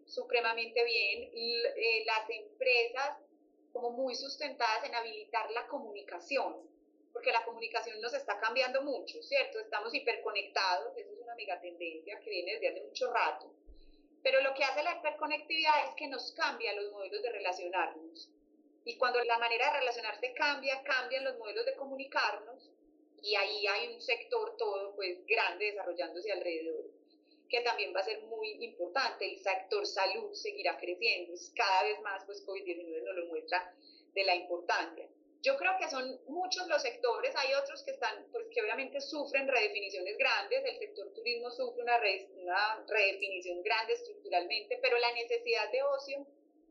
supremamente 0.06 0.84
bien. 0.84 1.30
Eh, 1.34 2.04
las 2.04 2.28
empresas 2.28 3.18
como 3.72 3.90
muy 3.92 4.14
sustentadas 4.14 4.84
en 4.84 4.94
habilitar 4.94 5.50
la 5.52 5.66
comunicación, 5.66 6.68
porque 7.14 7.32
la 7.32 7.44
comunicación 7.44 8.00
nos 8.00 8.12
está 8.12 8.38
cambiando 8.40 8.82
mucho, 8.82 9.22
¿cierto? 9.22 9.60
Estamos 9.60 9.94
hiperconectados, 9.94 10.96
eso 10.96 11.12
es 11.12 11.18
una 11.20 11.36
mega 11.36 11.60
tendencia 11.60 12.18
que 12.20 12.28
viene 12.28 12.54
desde 12.54 12.68
hace 12.70 12.82
mucho 12.82 13.10
rato. 13.12 13.54
Pero 14.22 14.42
lo 14.42 14.52
que 14.52 14.64
hace 14.64 14.82
la 14.82 14.96
hiperconectividad 14.96 15.84
es 15.88 15.94
que 15.94 16.08
nos 16.08 16.32
cambia 16.32 16.74
los 16.74 16.90
modelos 16.90 17.22
de 17.22 17.30
relacionarnos. 17.30 18.28
Y 18.84 18.98
cuando 18.98 19.22
la 19.22 19.38
manera 19.38 19.72
de 19.72 19.78
relacionarse 19.78 20.34
cambia, 20.34 20.82
cambian 20.82 21.24
los 21.24 21.38
modelos 21.38 21.64
de 21.64 21.76
comunicarnos 21.76 22.70
y 23.22 23.36
ahí 23.36 23.66
hay 23.66 23.94
un 23.94 24.00
sector 24.02 24.56
todo 24.58 24.94
pues 24.96 25.24
grande 25.24 25.66
desarrollándose 25.66 26.32
alrededor 26.32 26.84
que 27.48 27.60
también 27.60 27.94
va 27.94 28.00
a 28.00 28.04
ser 28.04 28.20
muy 28.22 28.64
importante. 28.64 29.30
El 29.30 29.38
sector 29.38 29.86
salud 29.86 30.32
seguirá 30.32 30.76
creciendo, 30.76 31.34
cada 31.54 31.84
vez 31.84 32.00
más 32.00 32.24
pues 32.24 32.44
COVID-19 32.44 33.04
nos 33.04 33.16
lo 33.16 33.26
muestra 33.26 33.72
de 34.12 34.24
la 34.24 34.34
importancia. 34.34 35.08
Yo 35.44 35.58
creo 35.58 35.76
que 35.78 35.90
son 35.90 36.18
muchos 36.26 36.66
los 36.68 36.80
sectores, 36.80 37.36
hay 37.36 37.52
otros 37.52 37.82
que 37.82 37.90
están, 37.90 38.26
pues 38.32 38.46
que 38.50 38.62
obviamente 38.62 38.98
sufren 39.00 39.46
redefiniciones 39.46 40.16
grandes, 40.16 40.64
el 40.64 40.78
sector 40.78 41.12
turismo 41.12 41.50
sufre 41.50 41.82
una, 41.82 42.00
una 42.36 42.84
redefinición 42.88 43.62
grande 43.62 43.92
estructuralmente, 43.92 44.78
pero 44.80 44.96
la 44.96 45.12
necesidad 45.12 45.70
de 45.70 45.82
ocio 45.82 46.26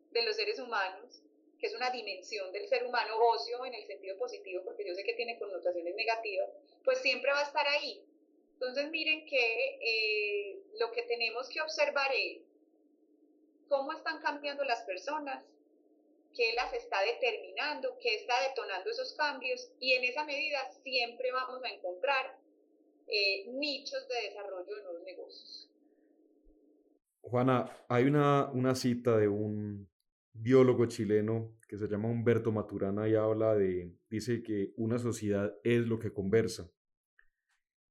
de 0.10 0.24
los 0.24 0.36
seres 0.36 0.58
humanos 0.58 1.22
que 1.64 1.68
es 1.68 1.76
una 1.76 1.92
dimensión 1.92 2.52
del 2.52 2.68
ser 2.68 2.84
humano, 2.84 3.14
ocio 3.18 3.64
en 3.64 3.74
el 3.74 3.88
sentido 3.88 4.18
positivo, 4.18 4.62
porque 4.66 4.86
yo 4.86 4.94
sé 4.96 5.06
que 5.06 5.14
tiene 5.14 5.40
connotaciones 5.40 5.96
negativas, 5.96 6.50
pues 6.84 6.98
siempre 6.98 7.32
va 7.32 7.40
a 7.40 7.44
estar 7.44 7.66
ahí. 7.66 8.04
Entonces 8.56 8.90
miren 8.90 9.26
que 9.26 9.80
eh, 9.80 10.62
lo 10.78 10.92
que 10.92 11.04
tenemos 11.04 11.48
que 11.48 11.62
observar 11.62 12.12
es 12.14 12.42
cómo 13.70 13.94
están 13.94 14.20
cambiando 14.20 14.66
las 14.66 14.82
personas, 14.82 15.46
qué 16.36 16.54
las 16.56 16.74
está 16.74 16.98
determinando, 17.02 17.98
qué 18.02 18.16
está 18.16 18.34
detonando 18.48 18.90
esos 18.90 19.14
cambios 19.16 19.72
y 19.80 19.94
en 19.94 20.04
esa 20.04 20.26
medida 20.26 20.60
siempre 20.84 21.32
vamos 21.32 21.64
a 21.64 21.70
encontrar 21.70 22.38
eh, 23.08 23.46
nichos 23.54 24.08
de 24.08 24.30
desarrollo 24.30 24.76
de 24.76 24.84
nuevos 24.84 25.04
negocios. 25.04 25.70
Juana, 27.22 27.86
hay 27.88 28.06
una, 28.06 28.52
una 28.52 28.76
cita 28.76 29.18
de 29.18 29.28
un 29.28 29.90
biólogo 30.34 30.86
chileno 30.88 31.56
que 31.68 31.78
se 31.78 31.88
llama 31.88 32.10
Humberto 32.10 32.52
Maturana 32.52 33.08
y 33.08 33.16
habla 33.16 33.56
de, 33.56 33.96
dice 34.10 34.44
que 34.44 34.74
una 34.76 35.00
sociedad 35.00 35.56
es 35.64 35.88
lo 35.88 36.00
que 36.00 36.12
conversa. 36.12 36.70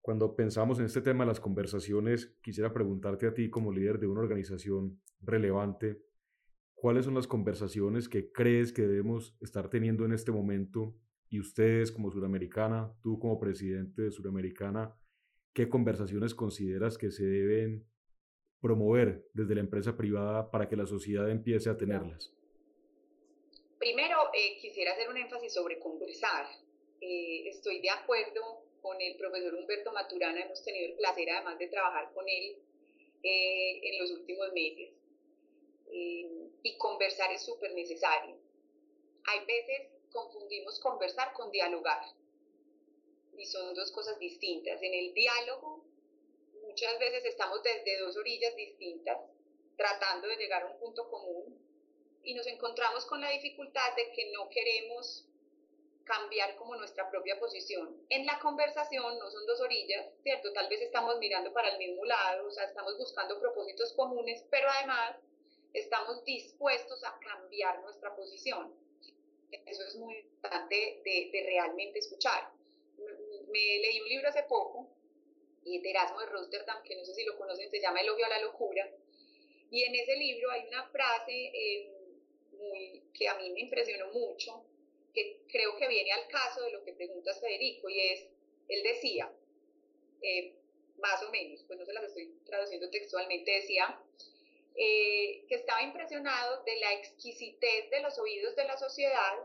Cuando 0.00 0.34
pensamos 0.34 0.80
en 0.80 0.86
este 0.86 1.00
tema 1.00 1.24
de 1.24 1.28
las 1.28 1.40
conversaciones, 1.40 2.34
quisiera 2.42 2.72
preguntarte 2.72 3.26
a 3.26 3.34
ti 3.34 3.48
como 3.48 3.72
líder 3.72 4.00
de 4.00 4.08
una 4.08 4.20
organización 4.20 5.00
relevante, 5.20 6.02
¿cuáles 6.82 7.04
son 7.04 7.14
las 7.14 7.28
conversaciones 7.28 8.08
que 8.08 8.32
crees 8.32 8.72
que 8.72 8.82
debemos 8.82 9.36
estar 9.40 9.70
teniendo 9.70 10.04
en 10.04 10.12
este 10.12 10.32
momento? 10.32 10.96
Y 11.30 11.38
ustedes 11.38 11.92
como 11.92 12.10
suramericana, 12.10 12.92
tú 13.04 13.20
como 13.20 13.38
presidente 13.38 14.02
de 14.02 14.10
Suramericana, 14.10 14.92
¿qué 15.54 15.68
conversaciones 15.68 16.34
consideras 16.34 16.98
que 16.98 17.12
se 17.12 17.24
deben 17.24 17.86
promover 18.60 19.24
desde 19.32 19.54
la 19.54 19.60
empresa 19.60 19.96
privada 19.96 20.50
para 20.50 20.68
que 20.68 20.74
la 20.74 20.86
sociedad 20.86 21.30
empiece 21.30 21.70
a 21.70 21.76
tenerlas? 21.76 22.34
Primero, 23.78 24.16
eh, 24.34 24.58
quisiera 24.60 24.90
hacer 24.90 25.08
un 25.08 25.18
énfasis 25.18 25.54
sobre 25.54 25.78
conversar. 25.78 26.46
Eh, 27.00 27.48
estoy 27.48 27.80
de 27.80 27.90
acuerdo 27.90 28.64
con 28.80 29.00
el 29.00 29.16
profesor 29.16 29.54
Humberto 29.54 29.92
Maturana, 29.92 30.40
hemos 30.40 30.64
tenido 30.64 30.86
el 30.86 30.96
placer 30.96 31.30
además 31.30 31.60
de 31.60 31.68
trabajar 31.68 32.12
con 32.12 32.28
él 32.28 32.56
eh, 33.22 33.80
en 33.84 34.00
los 34.00 34.10
últimos 34.10 34.52
meses. 34.52 34.90
Y 36.62 36.76
conversar 36.76 37.32
es 37.32 37.44
súper 37.44 37.72
necesario. 37.74 38.36
Hay 39.24 39.44
veces 39.44 39.88
confundimos 40.12 40.78
conversar 40.80 41.32
con 41.32 41.50
dialogar. 41.50 42.04
Y 43.36 43.46
son 43.46 43.74
dos 43.74 43.90
cosas 43.92 44.18
distintas. 44.18 44.82
En 44.82 44.94
el 44.94 45.14
diálogo 45.14 45.84
muchas 46.62 46.98
veces 46.98 47.24
estamos 47.24 47.62
desde 47.62 47.98
dos 47.98 48.16
orillas 48.16 48.54
distintas, 48.56 49.18
tratando 49.76 50.28
de 50.28 50.36
llegar 50.36 50.62
a 50.62 50.66
un 50.66 50.78
punto 50.78 51.08
común 51.10 51.58
y 52.24 52.34
nos 52.34 52.46
encontramos 52.46 53.04
con 53.06 53.20
la 53.20 53.30
dificultad 53.30 53.96
de 53.96 54.12
que 54.12 54.30
no 54.32 54.48
queremos 54.48 55.26
cambiar 56.04 56.56
como 56.56 56.76
nuestra 56.76 57.10
propia 57.10 57.38
posición. 57.38 57.96
En 58.08 58.26
la 58.26 58.38
conversación 58.38 59.18
no 59.18 59.30
son 59.30 59.46
dos 59.46 59.60
orillas, 59.60 60.06
¿cierto? 60.22 60.52
Tal 60.52 60.68
vez 60.68 60.82
estamos 60.82 61.18
mirando 61.18 61.52
para 61.52 61.70
el 61.70 61.78
mismo 61.78 62.04
lado, 62.04 62.46
o 62.46 62.50
sea, 62.50 62.64
estamos 62.64 62.96
buscando 62.98 63.40
propósitos 63.40 63.92
comunes, 63.94 64.44
pero 64.50 64.68
además 64.68 65.16
estamos 65.72 66.24
dispuestos 66.24 67.02
a 67.04 67.18
cambiar 67.18 67.80
nuestra 67.82 68.14
posición. 68.14 68.74
Eso 69.50 69.84
es 69.84 69.96
muy 69.96 70.16
importante 70.18 71.00
de, 71.04 71.30
de 71.32 71.42
realmente 71.44 71.98
escuchar. 71.98 72.50
Me 72.98 73.78
leí 73.78 74.00
un 74.00 74.08
libro 74.08 74.28
hace 74.28 74.44
poco 74.44 74.88
de 75.64 75.90
Erasmo 75.90 76.20
de 76.20 76.26
Rotterdam, 76.26 76.82
que 76.82 76.96
no 76.96 77.04
sé 77.04 77.14
si 77.14 77.24
lo 77.24 77.36
conocen, 77.36 77.70
se 77.70 77.80
llama 77.80 78.00
Elogio 78.00 78.26
a 78.26 78.30
la 78.30 78.40
Locura. 78.40 78.88
Y 79.70 79.82
en 79.84 79.94
ese 79.94 80.16
libro 80.16 80.50
hay 80.50 80.66
una 80.66 80.84
frase 80.88 81.32
eh, 81.32 81.90
muy, 82.52 83.02
que 83.14 83.28
a 83.28 83.34
mí 83.36 83.50
me 83.50 83.60
impresionó 83.60 84.12
mucho, 84.12 84.64
que 85.14 85.42
creo 85.48 85.76
que 85.76 85.88
viene 85.88 86.12
al 86.12 86.28
caso 86.28 86.62
de 86.62 86.72
lo 86.72 86.84
que 86.84 86.92
preguntas 86.92 87.40
Federico, 87.40 87.88
y 87.88 88.00
es, 88.00 88.28
él 88.68 88.82
decía, 88.82 89.32
eh, 90.20 90.54
más 90.98 91.22
o 91.22 91.30
menos, 91.30 91.62
pues 91.66 91.78
no 91.78 91.84
se 91.84 91.92
las 91.92 92.04
estoy 92.04 92.34
traduciendo 92.44 92.90
textualmente, 92.90 93.50
decía 93.50 94.00
eh, 94.74 95.44
que 95.48 95.54
estaba 95.54 95.82
impresionado 95.82 96.62
de 96.62 96.76
la 96.76 96.92
exquisitez 96.94 97.90
de 97.90 98.00
los 98.00 98.18
oídos 98.18 98.56
de 98.56 98.64
la 98.64 98.76
sociedad, 98.76 99.38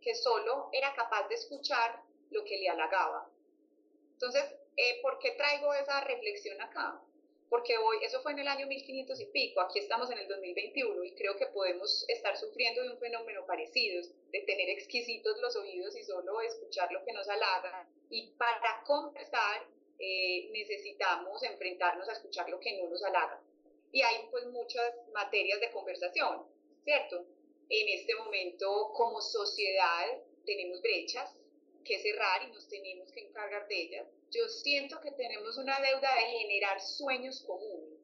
que 0.00 0.14
solo 0.14 0.70
era 0.72 0.94
capaz 0.94 1.28
de 1.28 1.34
escuchar 1.34 2.02
lo 2.30 2.44
que 2.44 2.58
le 2.58 2.68
halagaba. 2.68 3.28
Entonces, 4.12 4.44
eh, 4.76 5.00
¿por 5.02 5.18
qué 5.18 5.32
traigo 5.32 5.74
esa 5.74 6.00
reflexión 6.02 6.60
acá? 6.60 7.00
Porque 7.48 7.78
hoy, 7.78 7.98
eso 8.02 8.20
fue 8.20 8.32
en 8.32 8.40
el 8.40 8.48
año 8.48 8.66
1500 8.66 9.20
y 9.20 9.26
pico, 9.26 9.60
aquí 9.60 9.78
estamos 9.78 10.10
en 10.10 10.18
el 10.18 10.28
2021 10.28 11.02
y 11.04 11.14
creo 11.14 11.36
que 11.36 11.46
podemos 11.46 12.04
estar 12.08 12.36
sufriendo 12.36 12.82
de 12.82 12.90
un 12.90 12.98
fenómeno 12.98 13.46
parecido, 13.46 14.02
de 14.30 14.40
tener 14.42 14.68
exquisitos 14.68 15.40
los 15.40 15.56
oídos 15.56 15.96
y 15.96 16.02
solo 16.02 16.40
escuchar 16.42 16.92
lo 16.92 17.02
que 17.04 17.12
nos 17.12 17.28
halaga. 17.28 17.88
Y 18.10 18.32
para 18.36 18.82
conversar 18.84 19.66
eh, 19.98 20.50
necesitamos 20.52 21.42
enfrentarnos 21.42 22.08
a 22.08 22.12
escuchar 22.12 22.48
lo 22.50 22.60
que 22.60 22.80
no 22.80 22.88
nos 22.88 23.02
halaga. 23.02 23.40
Y 23.92 24.02
hay 24.02 24.28
pues 24.30 24.46
muchas 24.46 24.94
materias 25.12 25.60
de 25.60 25.70
conversación, 25.70 26.46
¿cierto? 26.84 27.24
En 27.68 27.88
este 27.88 28.14
momento 28.14 28.92
como 28.94 29.20
sociedad 29.20 30.06
tenemos 30.44 30.80
brechas, 30.80 31.38
que 31.88 31.98
cerrar 31.98 32.42
y 32.42 32.52
nos 32.52 32.68
tenemos 32.68 33.10
que 33.12 33.20
encargar 33.20 33.66
de 33.66 33.80
ellas. 33.80 34.06
Yo 34.30 34.46
siento 34.48 35.00
que 35.00 35.10
tenemos 35.12 35.56
una 35.56 35.80
deuda 35.80 36.14
de 36.14 36.38
generar 36.38 36.80
sueños 36.80 37.42
comunes, 37.46 37.98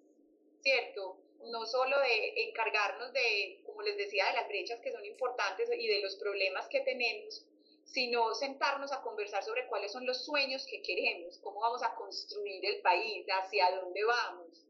¿cierto? 0.63 1.19
No 1.51 1.67
solo 1.67 2.01
de 2.01 2.49
encargarnos 2.49 3.13
de, 3.13 3.61
como 3.67 3.83
les 3.83 3.99
decía, 3.99 4.27
de 4.27 4.33
las 4.33 4.49
brechas 4.49 4.81
que 4.81 4.91
son 4.91 5.05
importantes 5.05 5.69
y 5.79 5.87
de 5.87 6.01
los 6.01 6.17
problemas 6.17 6.67
que 6.69 6.81
tenemos, 6.81 7.45
sino 7.85 8.35
sentarnos 8.35 8.91
a 8.93 9.03
conversar 9.03 9.45
sobre 9.45 9.67
cuáles 9.67 9.93
son 9.93 10.07
los 10.07 10.25
sueños 10.25 10.67
que 10.67 10.81
queremos, 10.81 11.39
cómo 11.39 11.61
vamos 11.61 11.83
a 11.83 11.95
construir 11.95 12.65
el 12.65 12.81
país, 12.81 13.27
hacia 13.29 13.71
dónde 13.77 14.03
vamos, 14.05 14.64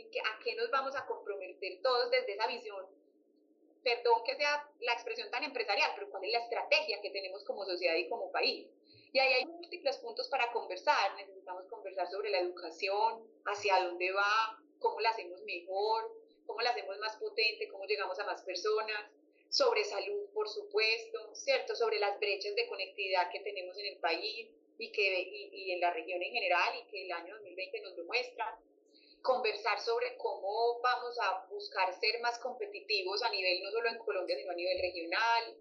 a 0.00 0.38
qué 0.42 0.54
nos 0.54 0.70
vamos 0.70 0.94
a 0.96 1.06
comprometer 1.06 1.80
todos 1.82 2.10
desde 2.10 2.32
esa 2.34 2.46
visión 2.46 2.86
perdón 3.82 4.22
que 4.24 4.36
sea 4.36 4.68
la 4.80 4.92
expresión 4.92 5.30
tan 5.30 5.44
empresarial, 5.44 5.92
pero 5.94 6.10
cuál 6.10 6.24
es 6.24 6.32
la 6.32 6.40
estrategia 6.40 7.00
que 7.00 7.10
tenemos 7.10 7.44
como 7.44 7.64
sociedad 7.64 7.94
y 7.96 8.08
como 8.08 8.30
país. 8.30 8.68
Y 9.12 9.18
ahí 9.18 9.32
hay 9.34 9.46
múltiples 9.46 9.96
puntos 9.98 10.28
para 10.28 10.52
conversar. 10.52 11.14
Necesitamos 11.16 11.66
conversar 11.66 12.08
sobre 12.08 12.30
la 12.30 12.40
educación, 12.40 13.26
hacia 13.46 13.82
dónde 13.84 14.12
va, 14.12 14.60
cómo 14.78 15.00
la 15.00 15.10
hacemos 15.10 15.40
mejor, 15.42 16.12
cómo 16.46 16.60
la 16.60 16.70
hacemos 16.70 16.98
más 16.98 17.16
potente, 17.16 17.68
cómo 17.68 17.86
llegamos 17.86 18.18
a 18.18 18.24
más 18.24 18.42
personas, 18.42 19.10
sobre 19.48 19.84
salud, 19.84 20.28
por 20.34 20.48
supuesto, 20.48 21.34
¿cierto? 21.34 21.74
Sobre 21.74 21.98
las 21.98 22.18
brechas 22.20 22.54
de 22.54 22.68
conectividad 22.68 23.30
que 23.30 23.40
tenemos 23.40 23.78
en 23.78 23.86
el 23.86 23.96
país 23.98 24.50
y, 24.78 24.92
que, 24.92 25.20
y, 25.22 25.50
y 25.52 25.72
en 25.72 25.80
la 25.80 25.90
región 25.92 26.22
en 26.22 26.32
general 26.32 26.78
y 26.78 26.90
que 26.90 27.06
el 27.06 27.12
año 27.12 27.34
2020 27.36 27.80
nos 27.80 27.96
lo 27.96 28.04
muestra 28.04 28.58
conversar 29.22 29.80
sobre 29.80 30.16
cómo 30.16 30.80
vamos 30.80 31.18
a 31.20 31.46
buscar 31.50 31.92
ser 32.00 32.20
más 32.20 32.38
competitivos 32.38 33.22
a 33.22 33.30
nivel 33.30 33.62
no 33.62 33.70
solo 33.70 33.88
en 33.88 33.98
Colombia, 33.98 34.36
sino 34.36 34.52
a 34.52 34.54
nivel 34.54 34.80
regional, 34.80 35.56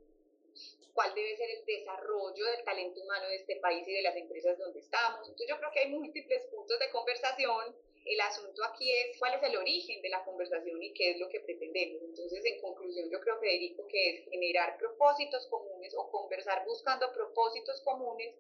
cuál 0.98 1.14
debe 1.14 1.38
ser 1.38 1.50
el 1.52 1.64
desarrollo 1.64 2.46
del 2.46 2.64
talento 2.64 3.02
humano 3.02 3.28
de 3.28 3.36
este 3.36 3.58
país 3.58 3.88
y 3.88 3.94
de 3.94 4.02
las 4.02 4.16
empresas 4.16 4.58
donde 4.58 4.80
estamos. 4.80 5.28
Entonces 5.28 5.48
yo 5.48 5.58
creo 5.58 5.72
que 5.72 5.80
hay 5.82 5.90
múltiples 5.90 6.48
puntos 6.48 6.80
de 6.80 6.90
conversación. 6.90 7.76
El 8.04 8.22
asunto 8.22 8.64
aquí 8.64 8.92
es 8.92 9.18
cuál 9.20 9.36
es 9.36 9.44
el 9.44 9.58
origen 9.58 10.02
de 10.02 10.10
la 10.10 10.24
conversación 10.24 10.82
y 10.82 10.94
qué 10.94 11.12
es 11.12 11.20
lo 11.20 11.30
que 11.30 11.42
pretendemos. 11.42 12.02
Entonces, 12.02 12.44
en 12.46 12.62
conclusión, 12.62 13.10
yo 13.12 13.20
creo, 13.20 13.38
Federico, 13.38 13.86
que 13.86 14.10
es 14.10 14.30
generar 14.30 14.78
propósitos 14.78 15.46
comunes 15.48 15.94
o 15.96 16.10
conversar 16.10 16.66
buscando 16.66 17.12
propósitos 17.12 17.82
comunes 17.82 18.34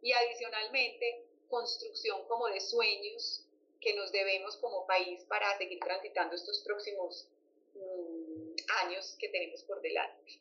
y 0.00 0.12
adicionalmente 0.12 1.26
construcción 1.48 2.26
como 2.26 2.48
de 2.48 2.60
sueños 2.60 3.46
que 3.82 3.94
nos 3.96 4.12
debemos 4.12 4.56
como 4.56 4.86
país 4.86 5.24
para 5.24 5.58
seguir 5.58 5.80
transitando 5.80 6.34
estos 6.34 6.62
próximos 6.64 7.28
mm, 7.74 8.86
años 8.86 9.16
que 9.18 9.28
tenemos 9.28 9.62
por 9.64 9.82
delante. 9.82 10.40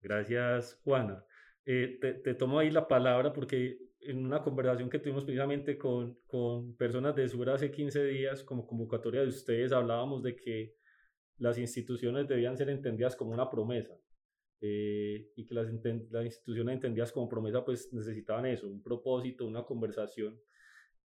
Gracias, 0.00 0.80
Juana. 0.84 1.26
Eh, 1.66 1.98
te, 2.00 2.34
tomo 2.34 2.58
ahí 2.58 2.70
la 2.70 2.88
palabra 2.88 3.32
porque 3.32 3.78
en 4.00 4.24
una 4.24 4.42
conversación 4.42 4.88
que 4.88 4.98
tuvimos 4.98 5.24
precisamente 5.24 5.76
con, 5.76 6.14
con 6.26 6.74
personas 6.76 7.14
de 7.16 7.28
Sur 7.28 7.50
hace 7.50 7.70
15 7.70 8.04
días, 8.04 8.42
como 8.42 8.66
convocatoria 8.66 9.20
de 9.20 9.28
ustedes, 9.28 9.72
hablábamos 9.72 10.22
de 10.22 10.36
que 10.36 10.76
las 11.36 11.58
instituciones 11.58 12.28
debían 12.28 12.56
ser 12.56 12.70
entendidas 12.70 13.14
como 13.14 13.32
una 13.32 13.50
promesa. 13.50 13.94
Eh, 14.62 15.30
y 15.36 15.46
que 15.46 15.54
las, 15.54 15.68
las 16.10 16.24
instituciones 16.24 16.74
entendidas 16.74 17.12
como 17.12 17.28
promesa 17.28 17.64
pues 17.64 17.90
necesitaban 17.94 18.44
eso, 18.44 18.68
un 18.68 18.82
propósito, 18.82 19.46
una 19.46 19.64
conversación 19.64 20.38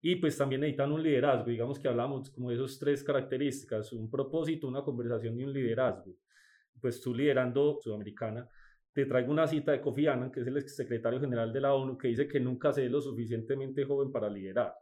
y 0.01 0.17
pues 0.17 0.38
también 0.38 0.62
necesitan 0.62 0.91
un 0.91 1.01
liderazgo, 1.01 1.49
digamos 1.49 1.79
que 1.79 1.88
hablamos 1.88 2.29
como 2.29 2.49
de 2.49 2.55
esas 2.55 2.77
tres 2.77 3.03
características, 3.03 3.91
un 3.93 4.10
propósito, 4.10 4.67
una 4.67 4.84
conversación 4.84 5.39
y 5.39 5.43
un 5.43 5.53
liderazgo. 5.53 6.15
Pues 6.79 7.01
tú 7.01 7.13
liderando 7.13 7.79
Sudamericana, 7.81 8.47
te 8.93 9.05
traigo 9.05 9.31
una 9.31 9.45
cita 9.45 9.73
de 9.73 9.81
Kofi 9.81 10.08
Annan, 10.08 10.31
que 10.31 10.39
es 10.39 10.47
el 10.47 10.69
secretario 10.69 11.19
general 11.19 11.51
de 11.51 11.60
la 11.60 11.73
ONU, 11.73 11.97
que 11.97 12.08
dice 12.08 12.27
que 12.27 12.39
nunca 12.39 12.71
se 12.71 12.86
es 12.86 12.91
lo 12.91 13.01
suficientemente 13.01 13.84
joven 13.84 14.12
para 14.12 14.29
liderar. 14.29 14.73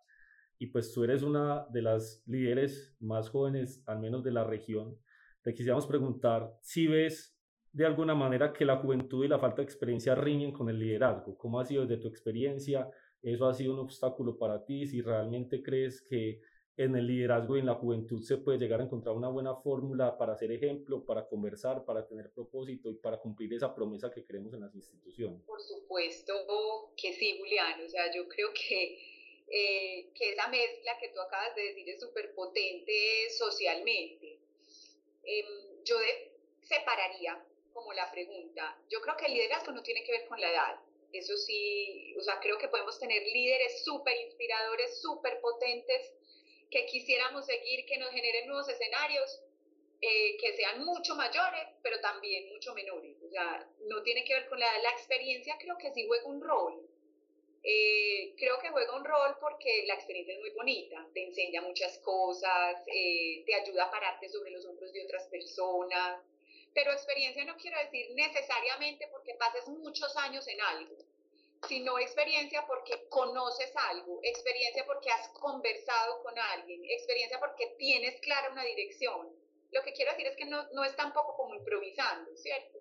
Y 0.60 0.67
pues 0.67 0.93
tú 0.93 1.04
eres 1.04 1.23
una 1.23 1.65
de 1.71 1.82
las 1.82 2.21
líderes 2.28 2.95
más 2.99 3.30
jóvenes, 3.30 3.82
al 3.88 3.99
menos 3.99 4.23
de 4.23 4.32
la 4.32 4.43
región. 4.43 4.95
Te 5.41 5.54
quisiéramos 5.54 5.88
preguntar 5.88 6.54
si 6.62 6.86
ves 6.86 7.36
de 7.71 7.88
alguna 7.88 8.13
manera 8.13 8.54
que 8.54 8.65
la 8.65 8.78
juventud 8.78 9.26
y 9.26 9.28
la 9.28 9.39
falta 9.39 9.58
de 9.58 9.63
experiencia 9.63 10.13
riñen 10.13 10.52
con 10.52 10.69
el 10.69 10.78
liderazgo. 10.78 11.36
¿Cómo 11.36 11.60
ha 11.60 11.65
sido 11.65 11.86
desde 11.86 12.02
tu 12.02 12.08
experiencia? 12.08 12.88
Eso 13.23 13.47
ha 13.47 13.53
sido 13.53 13.73
un 13.73 13.79
obstáculo 13.79 14.38
para 14.38 14.65
ti, 14.65 14.86
si 14.86 15.01
realmente 15.01 15.63
crees 15.63 16.01
que 16.01 16.41
en 16.75 16.95
el 16.95 17.07
liderazgo 17.07 17.55
y 17.55 17.59
en 17.59 17.67
la 17.67 17.75
juventud 17.75 18.21
se 18.23 18.38
puede 18.38 18.57
llegar 18.57 18.81
a 18.81 18.83
encontrar 18.83 19.15
una 19.15 19.29
buena 19.29 19.55
fórmula 19.55 20.17
para 20.17 20.36
ser 20.36 20.51
ejemplo, 20.51 21.05
para 21.05 21.27
conversar, 21.27 21.86
para 21.86 22.05
tener 22.07 22.31
propósito 22.31 22.89
y 22.89 22.95
para 22.95 23.19
cumplir 23.19 23.53
esa 23.53 23.73
promesa 23.73 24.12
que 24.12 24.25
queremos 24.25 24.53
en 24.53 24.62
las 24.62 24.75
instituciones. 24.75 25.41
Por 25.45 25.62
supuesto 25.62 26.33
que 26.97 27.13
sí, 27.13 27.38
Julián. 27.39 27.79
O 27.86 27.89
sea, 27.89 28.13
yo 28.13 28.27
creo 28.27 28.49
que, 28.53 28.97
eh, 29.47 30.09
que 30.15 30.31
esa 30.31 30.47
mezcla 30.47 30.97
que 30.99 31.09
tú 31.09 31.21
acabas 31.21 31.55
de 31.55 31.62
decir 31.62 31.88
es 31.89 31.99
súper 31.99 32.33
potente 32.33 33.29
socialmente. 33.38 34.39
Em, 35.23 35.45
yo 35.86 35.95
separaría 36.62 37.41
como 37.71 37.93
la 37.93 38.12
pregunta. 38.12 38.77
Yo 38.89 38.99
creo 39.01 39.15
que 39.15 39.27
el 39.27 39.33
liderazgo 39.33 39.71
no 39.71 39.83
tiene 39.83 40.03
que 40.03 40.12
ver 40.12 40.27
con 40.27 40.41
la 40.41 40.51
edad 40.51 40.79
eso 41.13 41.38
sí, 41.38 42.15
o 42.17 42.21
sea, 42.21 42.39
creo 42.39 42.58
que 42.58 42.67
podemos 42.67 42.99
tener 42.99 43.21
líderes 43.21 43.84
súper 43.84 44.15
inspiradores, 44.26 45.02
súper 45.02 45.39
potentes, 45.39 46.13
que 46.69 46.86
quisiéramos 46.88 47.45
seguir, 47.45 47.86
que 47.86 47.97
nos 47.97 48.10
generen 48.12 48.47
nuevos 48.47 48.67
escenarios, 48.67 49.41
eh, 50.02 50.36
que 50.38 50.56
sean 50.56 50.84
mucho 50.84 51.15
mayores, 51.15 51.67
pero 51.82 51.99
también 52.02 52.49
mucho 52.49 52.73
menores. 52.73 53.15
O 53.23 53.30
sea, 53.30 53.69
no 53.88 54.02
tiene 54.02 54.23
que 54.26 54.34
ver 54.34 54.49
con 54.49 54.60
la, 54.60 54.78
la 54.80 54.89
experiencia, 54.89 55.56
creo 55.60 55.78
que 55.78 55.91
sí 55.91 56.06
juega 56.08 56.26
un 56.26 56.41
rol. 56.41 56.89
Eh, 57.65 58.34
creo 58.38 58.60
que 58.60 58.69
juega 58.69 58.97
un 58.97 59.06
rol 59.06 59.38
porque 59.39 59.86
la 59.88 59.93
experiencia 59.93 60.34
es 60.34 60.41
muy 60.41 60.49
bonita, 60.49 61.08
te 61.13 61.23
enseña 61.23 61.62
muchas 61.62 61.97
cosas, 61.99 62.84
eh, 62.93 63.41
te 63.45 63.56
ayuda 63.56 63.86
a 63.86 63.91
pararte 63.91 64.28
sobre 64.28 64.52
los 64.52 64.65
hombros 64.65 64.91
de 64.91 65.06
otras 65.06 65.28
personas, 65.28 66.21
pero 66.73 66.91
experiencia 66.91 67.45
no 67.45 67.55
quiero 67.57 67.77
decir 67.79 68.12
necesariamente 68.15 69.07
porque 69.12 69.36
pases 69.36 69.67
muchos 69.67 70.15
años 70.17 70.47
en 70.47 70.59
algo, 70.62 70.97
sino 71.67 71.97
experiencia 71.99 72.65
porque 72.67 73.07
conoces 73.09 73.71
algo, 73.75 74.19
experiencia 74.23 74.86
porque 74.86 75.09
has 75.12 75.29
conversado 75.29 76.21
con 76.23 76.38
alguien, 76.38 76.83
experiencia 76.86 77.39
porque 77.39 77.67
tienes 77.77 78.19
clara 78.21 78.51
una 78.51 78.63
dirección. 78.63 79.29
Lo 79.71 79.81
que 79.81 79.93
quiero 79.93 80.12
decir 80.12 80.27
es 80.27 80.36
que 80.36 80.45
no, 80.45 80.63
no 80.73 80.83
es 80.83 80.95
tampoco 80.95 81.36
como 81.36 81.55
improvisando, 81.55 82.36
¿cierto? 82.36 82.79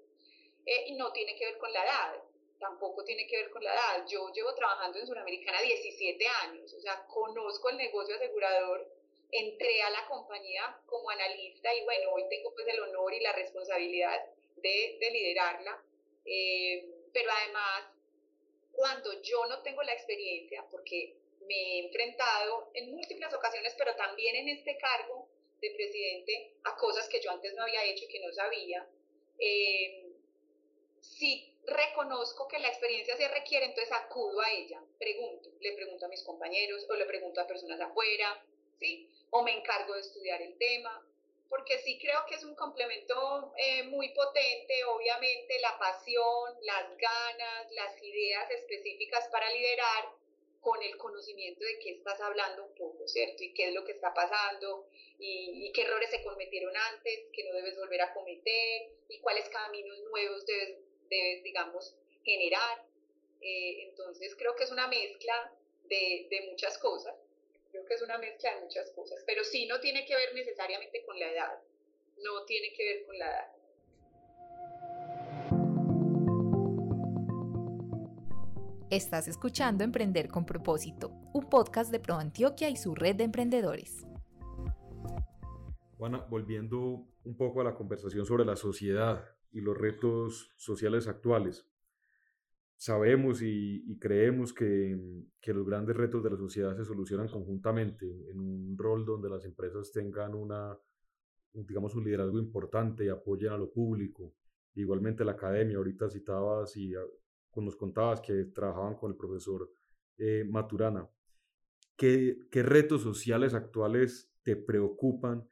Eh, 0.67 0.85
y 0.89 0.95
no 0.95 1.13
tiene 1.13 1.35
que 1.37 1.47
ver 1.47 1.59
con 1.59 1.73
la 1.73 1.85
edad, 1.85 2.23
tampoco 2.59 3.05
tiene 3.05 3.27
que 3.27 3.37
ver 3.37 3.51
con 3.51 3.65
la 3.65 3.73
edad. 3.73 4.07
Yo 4.07 4.31
llevo 4.33 4.55
trabajando 4.55 4.99
en 4.99 5.07
Suramericana 5.07 5.61
17 5.61 6.27
años, 6.43 6.73
o 6.75 6.81
sea, 6.81 7.05
conozco 7.07 7.71
el 7.71 7.77
negocio 7.77 8.15
asegurador 8.15 9.02
entré 9.33 9.83
a 9.83 9.91
la 9.91 10.07
compañía 10.07 10.79
como 10.87 11.11
analista 11.11 11.75
y 11.75 11.83
bueno, 11.85 12.13
hoy 12.13 12.25
tengo 12.29 12.53
pues 12.55 12.69
el 12.69 12.81
honor 12.81 13.13
y 13.15 13.21
la 13.21 13.33
responsabilidad 13.33 14.21
de, 14.57 14.99
de 15.01 15.11
liderarla, 15.11 15.83
eh, 16.25 16.87
pero 17.13 17.31
además 17.31 17.85
cuando 18.73 19.21
yo 19.23 19.47
no 19.47 19.63
tengo 19.63 19.83
la 19.83 19.93
experiencia, 19.93 20.65
porque 20.71 21.17
me 21.41 21.55
he 21.55 21.87
enfrentado 21.87 22.71
en 22.75 22.93
múltiples 22.93 23.33
ocasiones, 23.35 23.75
pero 23.77 23.97
también 23.97 24.37
en 24.37 24.49
este 24.49 24.77
cargo 24.77 25.29
de 25.61 25.71
presidente 25.71 26.55
a 26.65 26.77
cosas 26.77 27.09
que 27.09 27.21
yo 27.21 27.31
antes 27.31 27.55
no 27.55 27.63
había 27.63 27.85
hecho 27.85 28.05
y 28.05 28.09
que 28.09 28.21
no 28.21 28.33
sabía, 28.33 28.87
eh, 29.39 30.13
sí 31.01 31.57
reconozco 31.65 32.49
que 32.49 32.59
la 32.59 32.69
experiencia 32.69 33.17
se 33.17 33.29
requiere, 33.29 33.67
entonces 33.67 33.93
acudo 33.93 34.41
a 34.41 34.51
ella, 34.51 34.83
pregunto, 34.99 35.51
le 35.61 35.73
pregunto 35.75 36.07
a 36.07 36.09
mis 36.09 36.23
compañeros 36.23 36.87
o 36.91 36.95
le 36.95 37.07
pregunto 37.07 37.41
a 37.41 37.47
personas 37.47 37.81
afuera, 37.81 38.45
¿sí? 38.79 39.09
O 39.35 39.43
me 39.43 39.57
encargo 39.57 39.95
de 39.95 40.01
estudiar 40.01 40.43
el 40.43 40.59
tema, 40.59 41.07
porque 41.49 41.79
sí 41.81 41.99
creo 41.99 42.25
que 42.27 42.35
es 42.35 42.45
un 42.45 42.55
complemento 42.55 43.53
eh, 43.57 43.83
muy 43.85 44.09
potente, 44.15 44.85
obviamente 44.85 45.59
la 45.61 45.79
pasión, 45.79 46.55
las 46.63 46.97
ganas, 46.97 47.73
las 47.73 48.03
ideas 48.03 48.51
específicas 48.51 49.29
para 49.31 49.51
liderar 49.51 50.15
con 50.61 50.83
el 50.83 50.97
conocimiento 50.97 51.65
de 51.65 51.79
qué 51.79 51.91
estás 51.93 52.21
hablando 52.21 52.65
un 52.65 52.75
poco, 52.75 53.09
¿cierto? 53.09 53.43
Y 53.43 53.53
qué 53.53 53.69
es 53.69 53.75
lo 53.75 53.85
que 53.85 53.93
está 53.93 54.15
pasando 54.15 54.87
y, 55.19 55.71
qué 55.73 55.83
errores 55.83 56.11
se 56.11 56.23
cometieron 56.23 56.75
antes, 56.75 57.27
que 57.33 57.45
no 57.45 57.55
debes 57.55 57.77
volver 57.77 58.01
a 58.01 58.15
cometer 58.15 58.91
y 59.09 59.19
cuáles 59.21 59.49
caminos 59.49 59.99
nuevos 60.11 60.47
debes, 60.47 60.79
debes 61.11 61.43
digamos, 61.43 61.97
generar. 62.23 62.85
Eh, 63.41 63.89
entonces 63.89 64.35
creo 64.37 64.55
que 64.57 64.65
es 64.65 64.71
una 64.71 64.89
mezcla 64.89 65.53
de, 65.85 66.29
de 66.31 66.49
muchas 66.51 66.79
cosas 66.79 67.15
Creo 67.73 67.87
que 67.87 67.95
es 67.95 68.03
una 68.03 68.19
mezcla 68.19 68.55
de 68.55 68.61
muchas 68.61 68.91
cosas, 68.91 69.25
pero 69.27 69.43
sí 69.45 69.65
no 69.65 69.81
tiene 69.81 70.05
que 70.05 70.15
ver 70.15 70.35
necesariamente 70.35 71.03
con 71.07 71.19
la 71.19 71.33
edad, 71.33 71.59
no 72.23 72.45
tiene 72.45 72.71
que 72.77 72.85
ver 72.85 73.07
con 73.07 73.19
la 73.19 73.31
edad. 73.31 73.47
Estás 78.91 79.27
escuchando 79.27 79.85
Emprender 79.85 80.29
con 80.29 80.45
propósito, 80.45 81.13
un 81.33 81.49
podcast 81.49 81.91
de 81.91 81.99
Pro 81.99 82.17
Antioquia 82.17 82.69
y 82.69 82.77
su 82.77 82.95
red 82.95 83.17
de 83.17 83.25
emprendedores. 83.25 84.07
Juana, 85.97 86.27
volviendo 86.29 87.07
un 87.25 87.37
poco 87.39 87.63
a 87.63 87.65
la 87.65 87.75
conversación 87.75 88.27
sobre 88.27 88.45
la 88.45 88.57
sociedad 88.57 89.25
y 89.51 89.63
los 89.63 89.79
retos 89.79 90.53
sociales 90.59 91.09
actuales 91.09 91.72
sabemos 92.83 93.43
y, 93.43 93.97
creemos 94.01 94.53
que, 94.53 94.99
que, 95.41 95.55
los 95.55 95.65
grandes 95.65 95.97
retos 95.97 96.21
de 96.25 96.31
la 96.31 96.37
sociedad 96.37 96.77
se 96.77 96.85
solucionan 96.85 97.29
conjuntamente 97.29 98.05
en 98.29 98.41
un 98.41 98.77
rol 98.77 99.05
donde 99.05 99.31
las 99.31 99.45
empresas 99.45 99.93
tengan 99.93 100.35
una, 100.35 100.77
digamos, 101.53 101.95
un 101.95 102.03
liderazgo 102.03 102.41
importante 102.41 103.05
y 103.05 103.09
apoyen 103.09 103.53
a 103.53 103.57
lo 103.57 103.71
público. 103.71 104.35
Igualmente 104.75 105.25
la 105.25 105.33
academia, 105.33 105.77
ahorita 105.77 106.11
citabas 106.11 106.77
y 106.77 106.93
ah, 106.97 107.05
nos 107.55 107.77
contabas 107.77 108.21
que 108.21 108.47
trabajaban 108.47 108.97
con 108.97 109.13
el 109.13 109.17
profesor 109.17 109.71
eh, 110.19 110.45
Maturana. 110.51 111.09
¿Qué, 111.97 112.37
¿Qué 112.51 112.65
retos 112.65 113.03
sociales 113.03 113.55
actuales 113.55 114.29
te 114.43 114.57
preocupan 114.57 115.49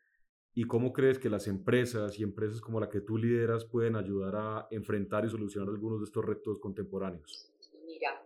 y 0.55 0.65
cómo 0.65 0.93
crees 0.93 1.19
que 1.19 1.29
las 1.29 1.47
empresas 1.47 2.19
y 2.19 2.23
empresas 2.23 2.61
como 2.61 2.81
la 2.81 2.89
que 2.89 3.01
tú 3.01 3.17
lideras 3.17 3.65
pueden 3.65 3.97
ayudar 3.97 4.35
a 4.37 4.69
enfrentar 4.71 5.25
y 5.25 5.31
solucionar 5.31 5.69
algunos 5.69 6.01
de 6.01 6.07
estos 6.07 6.25
retos 6.25 6.59
contemporáneos? 6.59 7.51
Mira, 7.87 8.21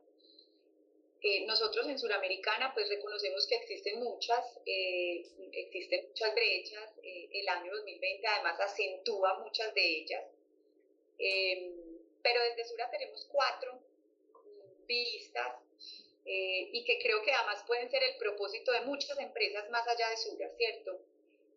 eh, 1.23 1.45
nosotros 1.47 1.87
en 1.87 1.99
Suramericana 1.99 2.73
pues 2.73 2.89
reconocemos 2.89 3.47
que 3.47 3.57
existen 3.57 3.99
muchas, 4.03 4.59
eh, 4.65 5.23
existen 5.53 6.07
muchas 6.09 6.35
brechas, 6.35 6.99
eh, 7.03 7.29
el 7.33 7.49
año 7.49 7.73
2020 7.73 8.27
además 8.27 8.61
acentúa 8.61 9.39
muchas 9.41 9.75
de 9.75 9.99
ellas, 9.99 10.25
em, 11.19 11.73
pero 12.23 12.41
desde 12.43 12.65
Sura 12.65 12.91
tenemos 12.91 13.27
cuatro 13.31 13.81
vistas 14.87 15.61
y 16.27 16.83
que 16.87 16.99
creo 17.03 17.23
que 17.23 17.33
además 17.33 17.63
pueden 17.67 17.91
ser 17.91 18.03
el 18.03 18.17
propósito 18.17 18.73
de 18.73 18.81
muchas 18.81 19.19
empresas 19.19 19.69
más 19.69 19.87
allá 19.87 20.09
de 20.09 20.17
Sura, 20.17 20.49
¿cierto? 20.57 20.99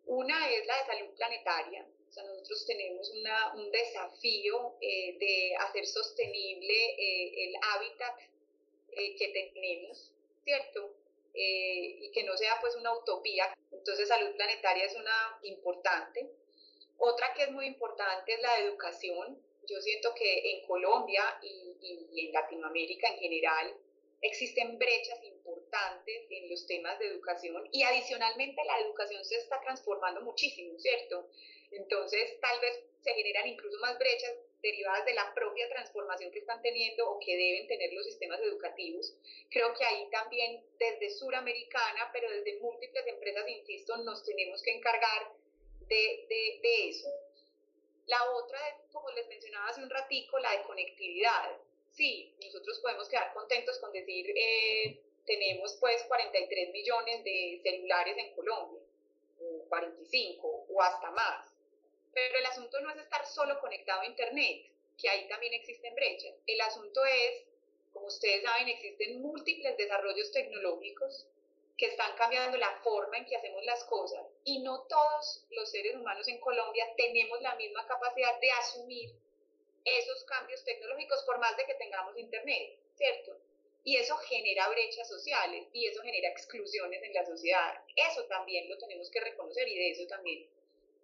Una 0.08 0.48
es 0.48 0.66
la 0.66 0.78
de 0.78 0.86
salud 0.86 1.14
planetaria. 1.16 1.86
O 2.08 2.12
sea, 2.12 2.24
nosotros 2.24 2.64
tenemos 2.66 3.10
una, 3.10 3.54
un 3.56 3.70
desafío 3.70 4.76
eh, 4.80 5.18
de 5.18 5.54
hacer 5.56 5.84
sostenible 5.84 6.74
eh, 6.74 7.44
el 7.44 7.54
hábitat 7.62 8.18
eh, 8.92 9.14
que 9.16 9.28
tenemos, 9.28 10.12
¿cierto? 10.44 10.94
y 11.40 12.10
que 12.10 12.24
no 12.24 12.36
sea 12.36 12.58
pues 12.60 12.74
una 12.74 12.92
utopía. 12.98 13.54
Entonces, 13.70 14.08
salud 14.08 14.34
planetaria 14.34 14.86
es 14.86 14.96
una 14.96 15.38
importante. 15.42 16.28
Otra 16.96 17.32
que 17.34 17.44
es 17.44 17.50
muy 17.52 17.66
importante 17.66 18.32
es 18.32 18.40
la 18.40 18.58
educación. 18.58 19.40
Yo 19.68 19.80
siento 19.80 20.12
que 20.14 20.50
en 20.52 20.66
Colombia 20.66 21.38
y, 21.42 21.76
y 22.12 22.26
en 22.26 22.32
Latinoamérica 22.32 23.08
en 23.08 23.18
general 23.18 23.76
existen 24.20 24.78
brechas 24.78 25.22
importantes 25.22 26.26
en 26.30 26.50
los 26.50 26.66
temas 26.66 26.98
de 26.98 27.06
educación 27.06 27.68
y 27.72 27.82
adicionalmente 27.82 28.64
la 28.64 28.80
educación 28.80 29.24
se 29.24 29.36
está 29.36 29.60
transformando 29.60 30.20
muchísimo, 30.22 30.78
¿cierto? 30.78 31.28
Entonces 31.70 32.40
tal 32.40 32.58
vez 32.60 32.80
se 33.00 33.12
generan 33.14 33.46
incluso 33.46 33.78
más 33.80 33.98
brechas 33.98 34.34
derivadas 34.62 35.04
de 35.04 35.14
la 35.14 35.32
propia 35.34 35.68
transformación 35.68 36.32
que 36.32 36.40
están 36.40 36.60
teniendo 36.62 37.08
o 37.08 37.18
que 37.20 37.36
deben 37.36 37.68
tener 37.68 37.92
los 37.92 38.04
sistemas 38.06 38.40
educativos. 38.40 39.14
Creo 39.50 39.72
que 39.74 39.84
ahí 39.84 40.08
también 40.10 40.64
desde 40.78 41.10
Suramericana, 41.10 42.10
pero 42.12 42.30
desde 42.30 42.58
múltiples 42.60 43.06
empresas, 43.06 43.48
insisto, 43.48 43.96
nos 43.98 44.24
tenemos 44.24 44.62
que 44.62 44.72
encargar 44.72 45.32
de, 45.88 46.26
de, 46.28 46.88
eso. 46.88 47.08
La 48.06 48.32
otra 48.32 48.58
como 48.92 49.10
les 49.10 49.28
mencionaba 49.28 49.68
hace 49.68 49.82
un 49.82 49.90
ratico, 49.90 50.38
la 50.38 50.52
de 50.52 50.62
conectividad 50.62 51.56
sí, 51.98 52.32
nosotros 52.44 52.78
podemos 52.78 53.08
quedar 53.08 53.34
contentos 53.34 53.76
con 53.80 53.92
decir, 53.92 54.32
eh, 54.34 55.02
tenemos 55.26 55.76
pues 55.80 56.04
43 56.04 56.70
millones 56.70 57.24
de 57.24 57.60
celulares 57.62 58.16
en 58.16 58.34
Colombia, 58.34 58.80
o 59.40 59.68
45 59.68 60.66
o 60.70 60.82
hasta 60.82 61.10
más. 61.10 61.52
Pero 62.14 62.38
el 62.38 62.46
asunto 62.46 62.80
no 62.80 62.90
es 62.90 62.98
estar 62.98 63.26
solo 63.26 63.60
conectado 63.60 64.02
a 64.02 64.06
Internet, 64.06 64.70
que 64.96 65.08
ahí 65.08 65.28
también 65.28 65.54
existen 65.54 65.94
brechas. 65.94 66.34
El 66.46 66.60
asunto 66.60 67.04
es, 67.04 67.44
como 67.92 68.06
ustedes 68.06 68.42
saben, 68.44 68.68
existen 68.68 69.20
múltiples 69.20 69.76
desarrollos 69.76 70.30
tecnológicos 70.30 71.26
que 71.76 71.86
están 71.86 72.16
cambiando 72.16 72.56
la 72.58 72.80
forma 72.82 73.18
en 73.18 73.26
que 73.26 73.36
hacemos 73.36 73.64
las 73.64 73.84
cosas 73.84 74.24
y 74.44 74.60
no 74.62 74.82
todos 74.88 75.46
los 75.50 75.70
seres 75.70 75.94
humanos 75.94 76.26
en 76.26 76.40
Colombia 76.40 76.84
tenemos 76.96 77.40
la 77.40 77.54
misma 77.54 77.86
capacidad 77.86 78.40
de 78.40 78.50
asumir 78.50 79.10
esos 79.98 80.24
cambios 80.24 80.64
tecnológicos 80.64 81.22
por 81.24 81.38
más 81.38 81.56
de 81.56 81.64
que 81.64 81.74
tengamos 81.74 82.18
Internet, 82.18 82.78
¿cierto? 82.94 83.36
Y 83.84 83.96
eso 83.96 84.16
genera 84.18 84.68
brechas 84.68 85.08
sociales 85.08 85.66
y 85.72 85.86
eso 85.86 86.02
genera 86.02 86.28
exclusiones 86.28 87.02
en 87.02 87.14
la 87.14 87.24
sociedad. 87.24 87.82
Eso 87.96 88.24
también 88.24 88.68
lo 88.68 88.76
tenemos 88.76 89.10
que 89.10 89.20
reconocer 89.20 89.66
y 89.68 89.78
de 89.78 89.90
eso 89.90 90.06
también 90.06 90.46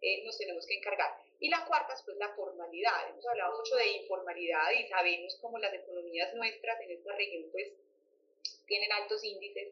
eh, 0.02 0.22
nos 0.24 0.36
tenemos 0.36 0.66
que 0.66 0.74
encargar. 0.74 1.16
Y 1.40 1.48
la 1.48 1.64
cuarta 1.64 1.94
es 1.94 2.02
pues 2.02 2.16
la 2.18 2.28
formalidad. 2.34 3.08
Hemos 3.08 3.26
hablado 3.26 3.56
mucho 3.56 3.76
de 3.76 3.92
informalidad 3.92 4.70
y 4.72 4.86
sabemos 4.88 5.36
cómo 5.40 5.58
las 5.58 5.72
economías 5.72 6.34
nuestras 6.34 6.80
en 6.82 6.90
esta 6.90 7.14
región 7.14 7.44
pues 7.50 7.72
tienen 8.66 8.92
altos 8.92 9.24
índices 9.24 9.68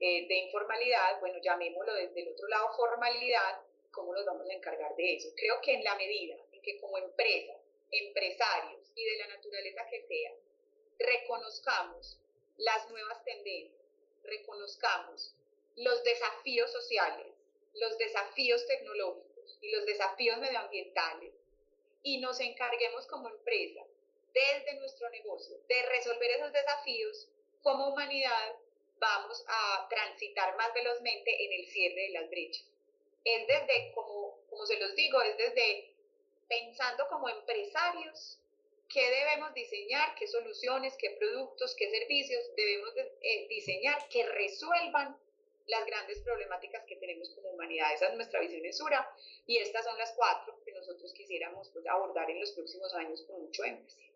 eh, 0.00 0.26
de 0.26 0.34
informalidad. 0.34 1.18
Bueno, 1.20 1.38
llamémoslo 1.42 1.94
desde 1.94 2.22
el 2.22 2.28
otro 2.28 2.46
lado 2.48 2.68
formalidad, 2.76 3.60
¿cómo 3.90 4.14
nos 4.14 4.24
vamos 4.24 4.48
a 4.48 4.52
encargar 4.52 4.94
de 4.96 5.16
eso? 5.16 5.28
Creo 5.36 5.60
que 5.60 5.74
en 5.74 5.82
la 5.82 5.96
medida 5.96 6.36
en 6.52 6.62
que 6.62 6.78
como 6.80 6.98
empresa 6.98 7.54
empresarios 7.90 8.92
y 8.94 9.04
de 9.04 9.16
la 9.18 9.28
naturaleza 9.28 9.86
que 9.88 10.02
sea, 10.06 10.32
reconozcamos 10.98 12.18
las 12.56 12.88
nuevas 12.90 13.24
tendencias, 13.24 13.82
reconozcamos 14.22 15.34
los 15.76 16.02
desafíos 16.04 16.70
sociales, 16.70 17.32
los 17.74 17.98
desafíos 17.98 18.66
tecnológicos 18.66 19.58
y 19.60 19.70
los 19.72 19.84
desafíos 19.86 20.38
medioambientales 20.38 21.32
y 22.02 22.18
nos 22.20 22.38
encarguemos 22.40 23.06
como 23.06 23.28
empresa 23.28 23.82
desde 24.32 24.78
nuestro 24.78 25.08
negocio 25.10 25.56
de 25.68 25.82
resolver 25.82 26.30
esos 26.30 26.52
desafíos, 26.52 27.28
como 27.62 27.88
humanidad 27.88 28.56
vamos 28.98 29.44
a 29.48 29.86
transitar 29.88 30.56
más 30.56 30.72
velozmente 30.74 31.44
en 31.44 31.52
el 31.60 31.66
cierre 31.66 32.02
de 32.02 32.10
las 32.10 32.30
brechas. 32.30 32.66
Es 33.24 33.46
desde, 33.46 33.92
como, 33.94 34.38
como 34.48 34.66
se 34.66 34.78
los 34.78 34.94
digo, 34.94 35.20
es 35.22 35.36
desde 35.36 35.93
pensando 36.48 37.04
como 37.08 37.28
empresarios 37.28 38.40
qué 38.88 39.00
debemos 39.10 39.52
diseñar, 39.54 40.14
qué 40.18 40.26
soluciones, 40.26 40.94
qué 40.98 41.16
productos, 41.18 41.74
qué 41.76 41.90
servicios 41.90 42.42
debemos 42.56 42.90
eh, 42.96 43.46
diseñar 43.48 43.98
que 44.08 44.26
resuelvan 44.26 45.16
las 45.66 45.86
grandes 45.86 46.20
problemáticas 46.20 46.84
que 46.84 46.96
tenemos 46.96 47.30
como 47.30 47.50
humanidad. 47.50 47.92
Esa 47.94 48.08
es 48.08 48.14
nuestra 48.14 48.40
visión 48.40 48.64
en 48.64 48.72
Sura 48.72 49.08
y 49.46 49.56
estas 49.56 49.84
son 49.84 49.96
las 49.98 50.12
cuatro 50.16 50.60
que 50.64 50.72
nosotros 50.72 51.12
quisiéramos 51.14 51.70
pues, 51.70 51.86
abordar 51.86 52.30
en 52.30 52.40
los 52.40 52.52
próximos 52.52 52.94
años 52.94 53.22
con 53.22 53.40
mucho 53.40 53.64
énfasis. 53.64 54.10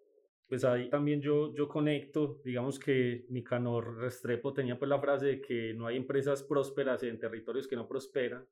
Pues 0.49 0.65
ahí 0.65 0.89
también 0.89 1.21
yo, 1.21 1.55
yo 1.55 1.69
conecto, 1.69 2.41
digamos 2.43 2.79
que 2.79 3.27
Nicanor 3.29 3.99
Restrepo 3.99 4.55
tenía 4.55 4.79
pues 4.79 4.89
la 4.89 4.99
frase 4.99 5.27
de 5.27 5.41
que 5.43 5.75
no 5.75 5.87
hay 5.87 5.97
empresas 5.97 6.43
prósperas 6.43 7.03
en 7.03 7.19
territorios 7.19 7.69
que 7.69 7.77
no 7.77 7.87
prosperan 7.87 8.49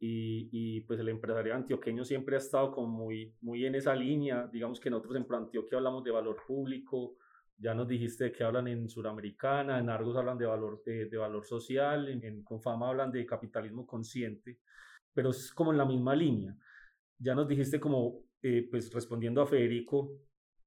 y, 0.00 0.48
y, 0.52 0.80
pues 0.82 1.00
el 1.00 1.08
empresario 1.08 1.54
antioqueño 1.54 2.04
siempre 2.04 2.36
ha 2.36 2.38
estado 2.38 2.70
como 2.70 2.86
muy, 2.86 3.34
muy 3.40 3.66
en 3.66 3.74
esa 3.74 3.94
línea. 3.94 4.46
Digamos 4.46 4.78
que 4.78 4.90
nosotros 4.90 5.16
en 5.16 5.26
Antioquia 5.34 5.78
hablamos 5.78 6.04
de 6.04 6.12
valor 6.12 6.36
público, 6.46 7.16
ya 7.58 7.74
nos 7.74 7.88
dijiste 7.88 8.30
que 8.30 8.44
hablan 8.44 8.68
en 8.68 8.88
Suramericana, 8.88 9.78
en 9.78 9.90
Argos 9.90 10.16
hablan 10.16 10.38
de 10.38 10.46
valor, 10.46 10.82
de, 10.84 11.06
de 11.06 11.16
valor 11.16 11.44
social, 11.44 12.08
en, 12.08 12.24
en, 12.24 12.42
Confama 12.44 12.88
hablan 12.88 13.10
de 13.10 13.26
capitalismo 13.26 13.84
consciente, 13.84 14.60
pero 15.12 15.30
es 15.30 15.52
como 15.52 15.72
en 15.72 15.78
la 15.78 15.84
misma 15.84 16.14
línea. 16.14 16.56
Ya 17.18 17.34
nos 17.34 17.48
dijiste 17.48 17.80
como, 17.80 18.22
eh, 18.42 18.68
pues 18.70 18.92
respondiendo 18.92 19.42
a 19.42 19.46
Federico, 19.46 20.12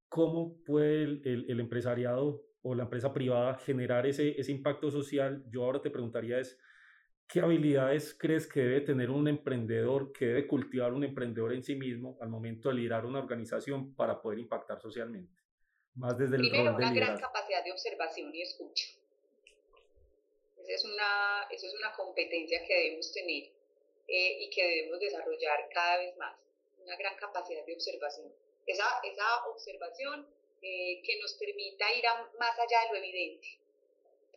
¿cómo 0.10 0.62
puede 0.66 1.04
el, 1.04 1.46
el, 1.48 1.60
empresariado 1.62 2.44
o 2.62 2.76
la 2.76 2.84
empresa 2.84 3.14
privada 3.14 3.56
generar 3.56 4.06
ese, 4.06 4.38
ese 4.40 4.52
impacto 4.52 4.92
social? 4.92 5.46
Yo 5.50 5.64
ahora 5.64 5.82
te 5.82 5.92
preguntaría 5.92 6.40
es, 6.40 6.60
¿qué 7.32 7.40
habilidades 7.40 8.14
crees 8.14 8.46
que 8.46 8.60
debe 8.60 8.82
tener 8.82 9.10
un 9.10 9.28
emprendedor, 9.28 10.12
que 10.12 10.26
debe 10.26 10.48
cultivar 10.48 10.92
un 10.92 11.06
emprendedor 11.06 11.54
en 11.54 11.64
sí 11.64 11.76
mismo 11.76 12.18
al 12.20 12.28
momento 12.28 12.68
de 12.70 12.76
liderar 12.76 13.06
una 13.06 13.20
organización 13.20 13.96
para 13.96 14.22
poder 14.22 14.40
impactar 14.40 14.82
socialmente? 14.82 15.32
Más 15.96 16.18
desde 16.18 16.36
el 16.36 16.42
Primero, 16.42 16.76
una 16.76 16.94
gran 16.94 17.18
capacidad 17.18 17.64
de 17.64 17.72
observación 17.72 18.36
y 18.36 18.42
escucha. 18.42 18.86
Esa 20.58 20.74
es 20.74 20.86
una, 20.86 21.48
eso 21.50 21.68
es 21.68 21.74
una 21.76 21.94
competencia 21.94 22.66
que 22.66 22.74
debemos 22.74 23.12
tener 23.14 23.44
eh, 24.08 24.44
y 24.44 24.50
que 24.50 24.68
debemos 24.68 25.00
desarrollar 25.00 25.70
cada 25.74 25.98
vez 25.98 26.16
más. 26.18 26.36
Una 26.84 26.98
gran 26.98 27.16
capacidad 27.16 27.66
de 27.66 27.74
observación. 27.74 28.28
Esa, 28.66 28.86
esa 29.04 29.46
observación 29.48 30.28
eh, 30.62 31.02
que 31.04 31.20
nos 31.20 31.34
permita 31.36 31.86
ir 31.94 32.04
más 32.40 32.60
allá 32.60 32.88
de 32.88 32.90
lo 32.90 32.96
evidente. 32.98 33.62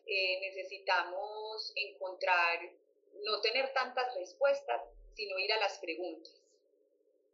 Eh, 0.06 0.40
necesitamos 0.40 1.72
encontrar, 1.76 2.60
no 3.22 3.40
tener 3.40 3.72
tantas 3.72 4.14
respuestas, 4.14 4.82
sino 5.14 5.38
ir 5.38 5.52
a 5.52 5.60
las 5.60 5.78
preguntas. 5.78 6.40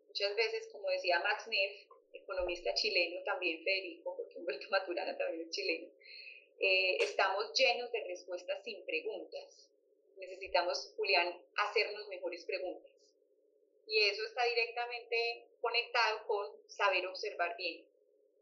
Muchas 0.07 0.35
veces, 0.35 0.69
como 0.73 0.89
decía 0.89 1.21
Max 1.21 1.47
Neff, 1.49 1.91
economista 2.13 2.75
chileno, 2.75 3.23
también 3.25 3.63
Federico, 3.63 4.17
porque 4.17 4.39
Humberto 4.39 4.69
Maturana 4.71 5.17
también 5.17 5.43
es 5.43 5.51
chileno, 5.51 5.89
eh, 6.59 6.97
estamos 7.01 7.53
llenos 7.55 7.91
de 7.93 8.05
respuestas 8.05 8.63
sin 8.65 8.85
preguntas. 8.85 9.69
Necesitamos, 10.17 10.93
Julián, 10.97 11.41
hacernos 11.57 12.09
mejores 12.09 12.45
preguntas. 12.45 12.91
Y 13.87 13.99
eso 13.99 14.25
está 14.27 14.45
directamente 14.45 15.47
conectado 15.61 16.27
con 16.27 16.69
saber 16.69 17.07
observar 17.07 17.57
bien, 17.57 17.85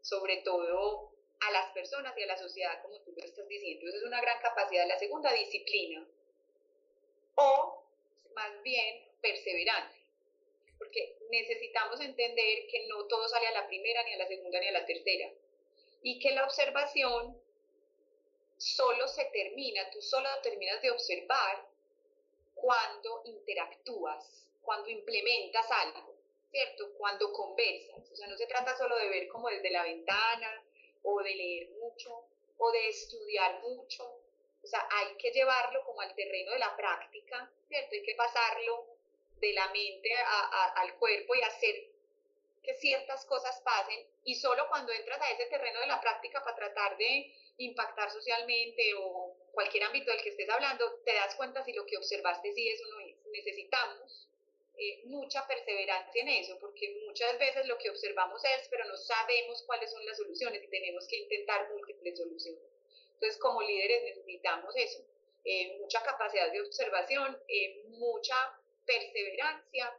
sobre 0.01 0.37
todo 0.37 1.13
a 1.39 1.51
las 1.51 1.71
personas 1.71 2.17
y 2.17 2.23
a 2.23 2.27
la 2.27 2.37
sociedad, 2.37 2.81
como 2.81 2.99
tú 3.01 3.13
lo 3.15 3.23
estás 3.23 3.47
diciendo. 3.47 3.87
Eso 3.87 3.97
es 3.97 4.03
una 4.03 4.21
gran 4.21 4.41
capacidad. 4.41 4.87
La 4.87 4.99
segunda, 4.99 5.31
disciplina. 5.33 6.05
O, 7.41 7.83
más 8.35 8.61
bien, 8.63 9.07
perseverancia. 9.21 10.03
Porque 10.77 11.17
necesitamos 11.29 12.01
entender 12.01 12.67
que 12.67 12.87
no 12.87 13.05
todo 13.05 13.27
sale 13.29 13.47
a 13.47 13.51
la 13.51 13.67
primera, 13.67 14.03
ni 14.03 14.13
a 14.13 14.17
la 14.17 14.27
segunda, 14.27 14.59
ni 14.59 14.67
a 14.67 14.71
la 14.71 14.85
tercera. 14.85 15.31
Y 16.03 16.19
que 16.19 16.31
la 16.31 16.43
observación 16.43 17.41
solo 18.57 19.07
se 19.07 19.25
termina, 19.25 19.89
tú 19.89 20.01
solo 20.01 20.27
terminas 20.43 20.81
de 20.81 20.91
observar 20.91 21.65
cuando 22.55 23.21
interactúas, 23.25 24.49
cuando 24.61 24.89
implementas 24.89 25.65
algo, 25.71 26.15
¿cierto? 26.51 26.93
Cuando 26.97 27.31
conversas. 27.31 28.11
O 28.11 28.15
sea, 28.15 28.27
no 28.27 28.37
se 28.37 28.47
trata 28.47 28.77
solo 28.77 28.97
de 28.97 29.09
ver 29.09 29.27
como 29.29 29.47
desde 29.47 29.71
la 29.71 29.83
ventana 29.83 30.63
o 31.03 31.21
de 31.21 31.35
leer 31.35 31.69
mucho 31.79 32.25
o 32.57 32.71
de 32.71 32.89
estudiar 32.89 33.61
mucho. 33.61 34.18
Sea, 34.69 34.87
hay 34.91 35.15
que 35.17 35.31
llevarlo 35.31 35.83
como 35.83 36.01
al 36.01 36.13
terreno 36.13 36.51
de 36.51 36.59
la 36.59 36.75
práctica, 36.75 37.51
¿cierto? 37.67 37.95
Hay 37.95 38.03
que 38.03 38.15
pasarlo 38.15 38.85
de 39.39 39.53
la 39.53 39.67
mente 39.69 40.13
al 40.75 40.93
cuerpo 40.95 41.33
y 41.33 41.41
hacer 41.41 41.87
que 42.61 42.73
ciertas 42.75 43.25
cosas 43.25 43.59
pasen 43.61 44.05
y 44.25 44.35
solo 44.35 44.67
cuando 44.69 44.91
entras 44.91 45.21
a 45.21 45.31
ese 45.31 45.45
terreno 45.47 45.79
de 45.79 45.87
la 45.87 45.99
práctica 46.01 46.43
para 46.43 46.55
tratar 46.55 46.97
de 46.97 47.33
impactar 47.57 48.11
socialmente 48.11 48.93
o 48.95 49.35
cualquier 49.51 49.83
ámbito 49.83 50.11
del 50.11 50.21
que 50.21 50.29
estés 50.29 50.49
hablando, 50.49 50.99
te 51.05 51.13
das 51.13 51.35
cuenta 51.35 51.63
si 51.63 51.73
lo 51.73 51.85
que 51.85 51.97
observaste 51.97 52.53
sí 52.53 52.69
es 52.69 52.81
o 52.83 52.87
no 52.89 52.99
es. 52.99 53.15
Necesitamos 53.27 54.27
eh, 54.77 55.01
mucha 55.05 55.45
perseverancia 55.47 56.21
en 56.21 56.29
eso, 56.29 56.57
porque 56.59 57.01
muchas 57.05 57.37
veces 57.37 57.65
lo 57.65 57.77
que 57.77 57.89
observamos 57.89 58.41
es, 58.45 58.67
pero 58.69 58.85
no 58.85 58.95
sabemos 58.95 59.63
cuáles 59.63 59.91
son 59.91 60.05
las 60.05 60.17
soluciones 60.17 60.63
y 60.63 60.67
tenemos 60.67 61.07
que 61.07 61.17
intentar 61.17 61.69
múltiples 61.69 62.17
soluciones. 62.17 62.78
Entonces, 63.19 63.41
como 63.41 63.61
líderes 63.61 64.15
necesitamos 64.15 64.73
eso, 64.77 65.03
eh, 65.43 65.77
mucha 65.81 66.01
capacidad 66.03 66.49
de 66.53 66.61
observación, 66.61 67.37
eh, 67.49 67.83
mucha 67.89 68.35
perseverancia 68.85 69.93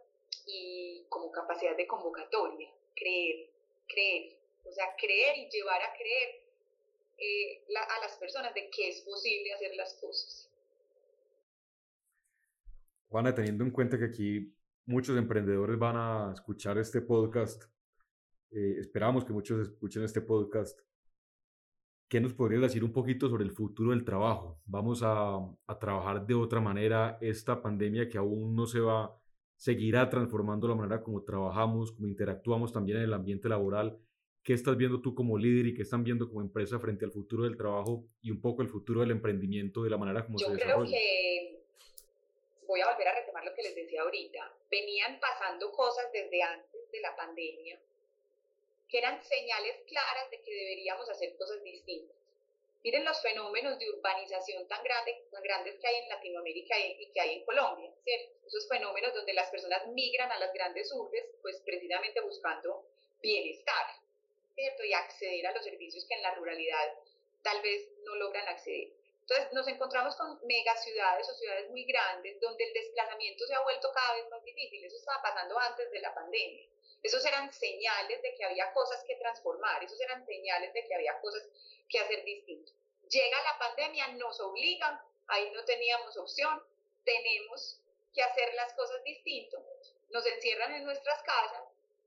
y 0.47 1.05
como 1.11 1.31
capacidad 1.31 1.77
de 1.77 1.87
convocatoria, 1.87 2.73
creer, 2.97 3.51
creer, 3.87 4.39
o 4.65 4.73
sea, 4.73 4.97
creer 4.97 5.37
y 5.37 5.51
llevar 5.51 5.83
a 5.83 5.93
creer 5.93 6.47
eh, 7.19 7.63
a 7.77 8.01
las 8.01 8.17
personas 8.17 8.55
de 8.55 8.71
que 8.71 8.89
es 8.89 9.03
posible 9.03 9.53
hacer 9.53 9.75
las 9.75 9.93
cosas. 10.01 10.51
Juana, 13.11 13.35
teniendo 13.35 13.65
en 13.65 13.71
cuenta 13.71 13.99
que 13.99 14.07
aquí 14.07 14.55
muchos 14.87 15.19
emprendedores 15.19 15.79
van 15.79 15.97
a 15.97 16.33
escuchar 16.33 16.79
este 16.79 17.03
podcast, 17.03 17.65
esperamos 18.51 19.27
que 19.27 19.35
muchos 19.35 19.69
escuchen 19.69 20.05
este 20.05 20.23
podcast. 20.23 20.81
¿Qué 22.11 22.21
nos 22.21 22.35
podrías 22.35 22.61
decir 22.61 22.85
un 22.85 22.93
poquito 22.93 23.31
sobre 23.31 23.45
el 23.45 23.53
futuro 23.53 23.93
del 23.93 24.05
trabajo? 24.05 24.61
¿Vamos 24.67 25.03
a, 25.03 25.37
a 25.67 25.79
trabajar 25.79 26.27
de 26.27 26.35
otra 26.35 26.61
manera? 26.61 27.17
Esta 27.23 27.63
pandemia 27.63 28.11
que 28.11 28.19
aún 28.19 28.55
no 28.55 28.67
se 28.67 28.81
va, 28.81 29.17
seguirá 29.57 30.11
transformando 30.11 30.69
la 30.69 30.75
manera 30.75 31.03
como 31.03 31.23
trabajamos, 31.23 31.93
como 31.93 32.09
interactuamos 32.09 32.73
también 32.73 32.99
en 32.99 33.05
el 33.05 33.15
ambiente 33.15 33.49
laboral 33.49 33.99
¿Qué 34.43 34.55
estás 34.55 34.77
viendo 34.77 35.03
tú 35.03 35.15
como 35.15 35.37
líder 35.37 35.67
y 35.67 35.75
qué 35.75 35.83
están 35.83 36.03
viendo 36.03 36.27
como 36.27 36.41
empresa 36.41 36.79
frente 36.81 37.05
al 37.05 37.13
futuro 37.13 37.45
del 37.45 37.59
trabajo 37.59 38.07
y 38.23 38.31
un 38.31 38.41
poco 38.41 38.63
el 38.63 38.69
futuro 38.69 39.01
del 39.01 39.11
emprendimiento 39.11 39.83
de 39.83 39.91
la 39.91 39.99
manera 39.99 40.25
como 40.25 40.39
se 40.39 40.51
desarrolla? 40.51 40.85
Yo 40.85 40.91
creo 40.91 40.99
que 40.99 41.63
voy 42.67 42.81
a 42.81 42.91
volver 42.91 43.09
a 43.09 43.15
retomar 43.21 43.45
lo 43.45 43.55
que 43.55 43.63
les 43.63 43.75
decía 43.75 44.01
ahorita. 44.01 44.53
Venían 44.71 45.21
pasando 45.21 45.71
cosas 45.73 46.07
desde 46.13 46.43
antes 46.43 46.91
de 46.91 47.01
la 47.03 47.15
pandemia 47.17 47.79
que 48.91 48.99
eran 48.99 49.23
señales 49.23 49.77
claras 49.87 50.31
de 50.31 50.43
que 50.43 50.51
deberíamos 50.51 51.09
hacer 51.09 51.37
cosas 51.37 51.63
distintas. 51.63 52.17
Miren 52.83 53.05
los 53.05 53.21
fenómenos 53.21 53.79
de 53.79 53.91
urbanización 53.91 54.67
tan, 54.67 54.83
grande, 54.83 55.25
tan 55.31 55.43
grandes 55.43 55.79
que 55.79 55.87
hay 55.87 55.97
en 55.97 56.09
Latinoamérica 56.09 56.79
y 56.79 57.11
que 57.13 57.21
hay 57.21 57.35
en 57.37 57.45
Colombia, 57.45 57.93
¿cierto? 58.03 58.47
Esos 58.47 58.67
fenómenos 58.69 59.15
donde 59.15 59.35
las 59.35 59.51
personas 59.51 59.87
migran 59.89 60.33
a 60.33 60.39
las 60.39 60.53
grandes 60.55 60.91
urbes, 60.93 61.25
pues 61.43 61.61
precisamente 61.61 62.21
buscando 62.21 62.87
bienestar. 63.21 64.01
Y 64.57 64.93
acceder 64.93 65.47
a 65.47 65.53
los 65.53 65.65
servicios 65.65 66.05
que 66.05 66.15
en 66.15 66.23
la 66.23 66.35
ruralidad 66.35 66.95
tal 67.43 67.63
vez 67.63 67.89
no 68.05 68.15
logran 68.17 68.47
acceder. 68.49 68.89
Entonces 69.21 69.53
nos 69.53 69.67
encontramos 69.69 70.17
con 70.17 70.39
megaciudades 70.45 71.29
o 71.31 71.35
ciudades 71.35 71.71
muy 71.71 71.85
grandes 71.85 72.39
donde 72.41 72.65
el 72.65 72.73
desplazamiento 72.75 73.47
se 73.47 73.55
ha 73.55 73.63
vuelto 73.63 73.91
cada 73.95 74.17
vez 74.17 74.29
más 74.29 74.45
difícil. 74.45 74.85
Eso 74.85 74.97
estaba 74.97 75.23
pasando 75.23 75.59
antes 75.59 75.91
de 75.91 76.01
la 76.01 76.15
pandemia. 76.15 76.67
Esos 77.03 77.25
eran 77.25 77.53
señales 77.53 78.21
de 78.23 78.35
que 78.35 78.45
había 78.45 78.73
cosas 78.73 79.03
que 79.05 79.17
transformar, 79.17 79.83
esos 79.83 80.01
eran 80.01 80.25
señales 80.27 80.73
de 80.75 80.87
que 80.87 80.95
había 80.95 81.19
cosas 81.21 81.49
que 81.89 81.99
hacer 81.99 82.25
distinto. 82.25 82.73
Llega 83.09 83.43
la 83.43 83.59
pandemia, 83.59 84.09
nos 84.09 84.39
obligan, 84.41 85.01
ahí 85.27 85.51
no 85.53 85.65
teníamos 85.65 86.17
opción, 86.17 86.63
tenemos 87.05 87.81
que 88.15 88.23
hacer 88.23 88.55
las 88.55 88.73
cosas 88.75 89.03
distinto, 89.05 89.65
nos 90.11 90.27
encierran 90.27 90.75
en 90.75 90.85
nuestras 90.85 91.23
casas 91.23 91.65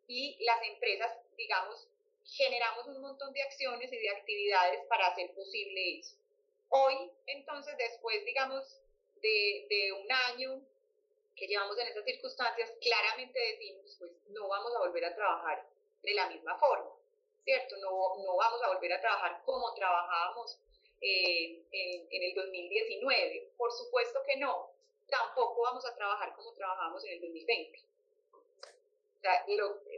y 0.07 0.37
las 0.43 0.61
empresas, 0.63 1.11
digamos, 1.35 1.87
generamos 2.25 2.87
un 2.87 3.01
montón 3.01 3.33
de 3.33 3.41
acciones 3.41 3.91
y 3.91 3.97
de 3.97 4.09
actividades 4.09 4.85
para 4.87 5.07
hacer 5.07 5.33
posible 5.33 5.99
eso. 5.99 6.15
Hoy, 6.69 7.11
entonces, 7.27 7.75
después, 7.77 8.23
digamos, 8.25 8.81
de, 9.15 9.65
de 9.69 9.93
un 9.93 10.11
año 10.11 10.61
que 11.35 11.47
llevamos 11.47 11.77
en 11.79 11.87
esas 11.87 12.05
circunstancias, 12.05 12.71
claramente 12.81 13.39
decimos, 13.39 13.95
pues 13.99 14.11
no 14.29 14.47
vamos 14.47 14.75
a 14.75 14.79
volver 14.79 15.05
a 15.05 15.15
trabajar 15.15 15.65
de 16.01 16.13
la 16.13 16.29
misma 16.29 16.57
forma, 16.57 16.91
¿cierto? 17.43 17.77
No, 17.77 18.15
no 18.23 18.35
vamos 18.35 18.61
a 18.63 18.73
volver 18.73 18.93
a 18.93 19.01
trabajar 19.01 19.41
como 19.45 19.73
trabajábamos 19.73 20.59
eh, 21.01 21.63
en, 21.71 22.07
en 22.09 22.23
el 22.23 22.33
2019, 22.35 23.51
por 23.57 23.71
supuesto 23.71 24.21
que 24.25 24.37
no, 24.37 24.71
tampoco 25.09 25.61
vamos 25.61 25.85
a 25.85 25.95
trabajar 25.95 26.35
como 26.35 26.53
trabajábamos 26.53 27.03
en 27.05 27.13
el 27.13 27.21
2020 27.21 27.93
sea, 29.23 29.45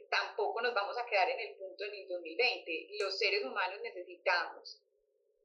tampoco 0.09 0.61
nos 0.61 0.73
vamos 0.73 0.97
a 0.97 1.05
quedar 1.05 1.29
en 1.29 1.39
el 1.39 1.55
punto 1.55 1.83
en 1.83 1.95
el 1.95 2.07
2020. 2.07 2.89
Los 2.99 3.17
seres 3.17 3.43
humanos 3.43 3.81
necesitamos 3.81 4.79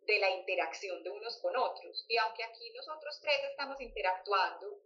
de 0.03 0.19
la 0.19 0.31
interacción 0.31 1.03
de 1.03 1.11
unos 1.11 1.39
con 1.39 1.57
otros. 1.57 2.05
Y 2.09 2.17
aunque 2.19 2.45
aquí 2.45 2.71
nosotros 2.71 3.19
tres 3.21 3.41
estamos 3.51 3.81
interactuando, 3.81 4.79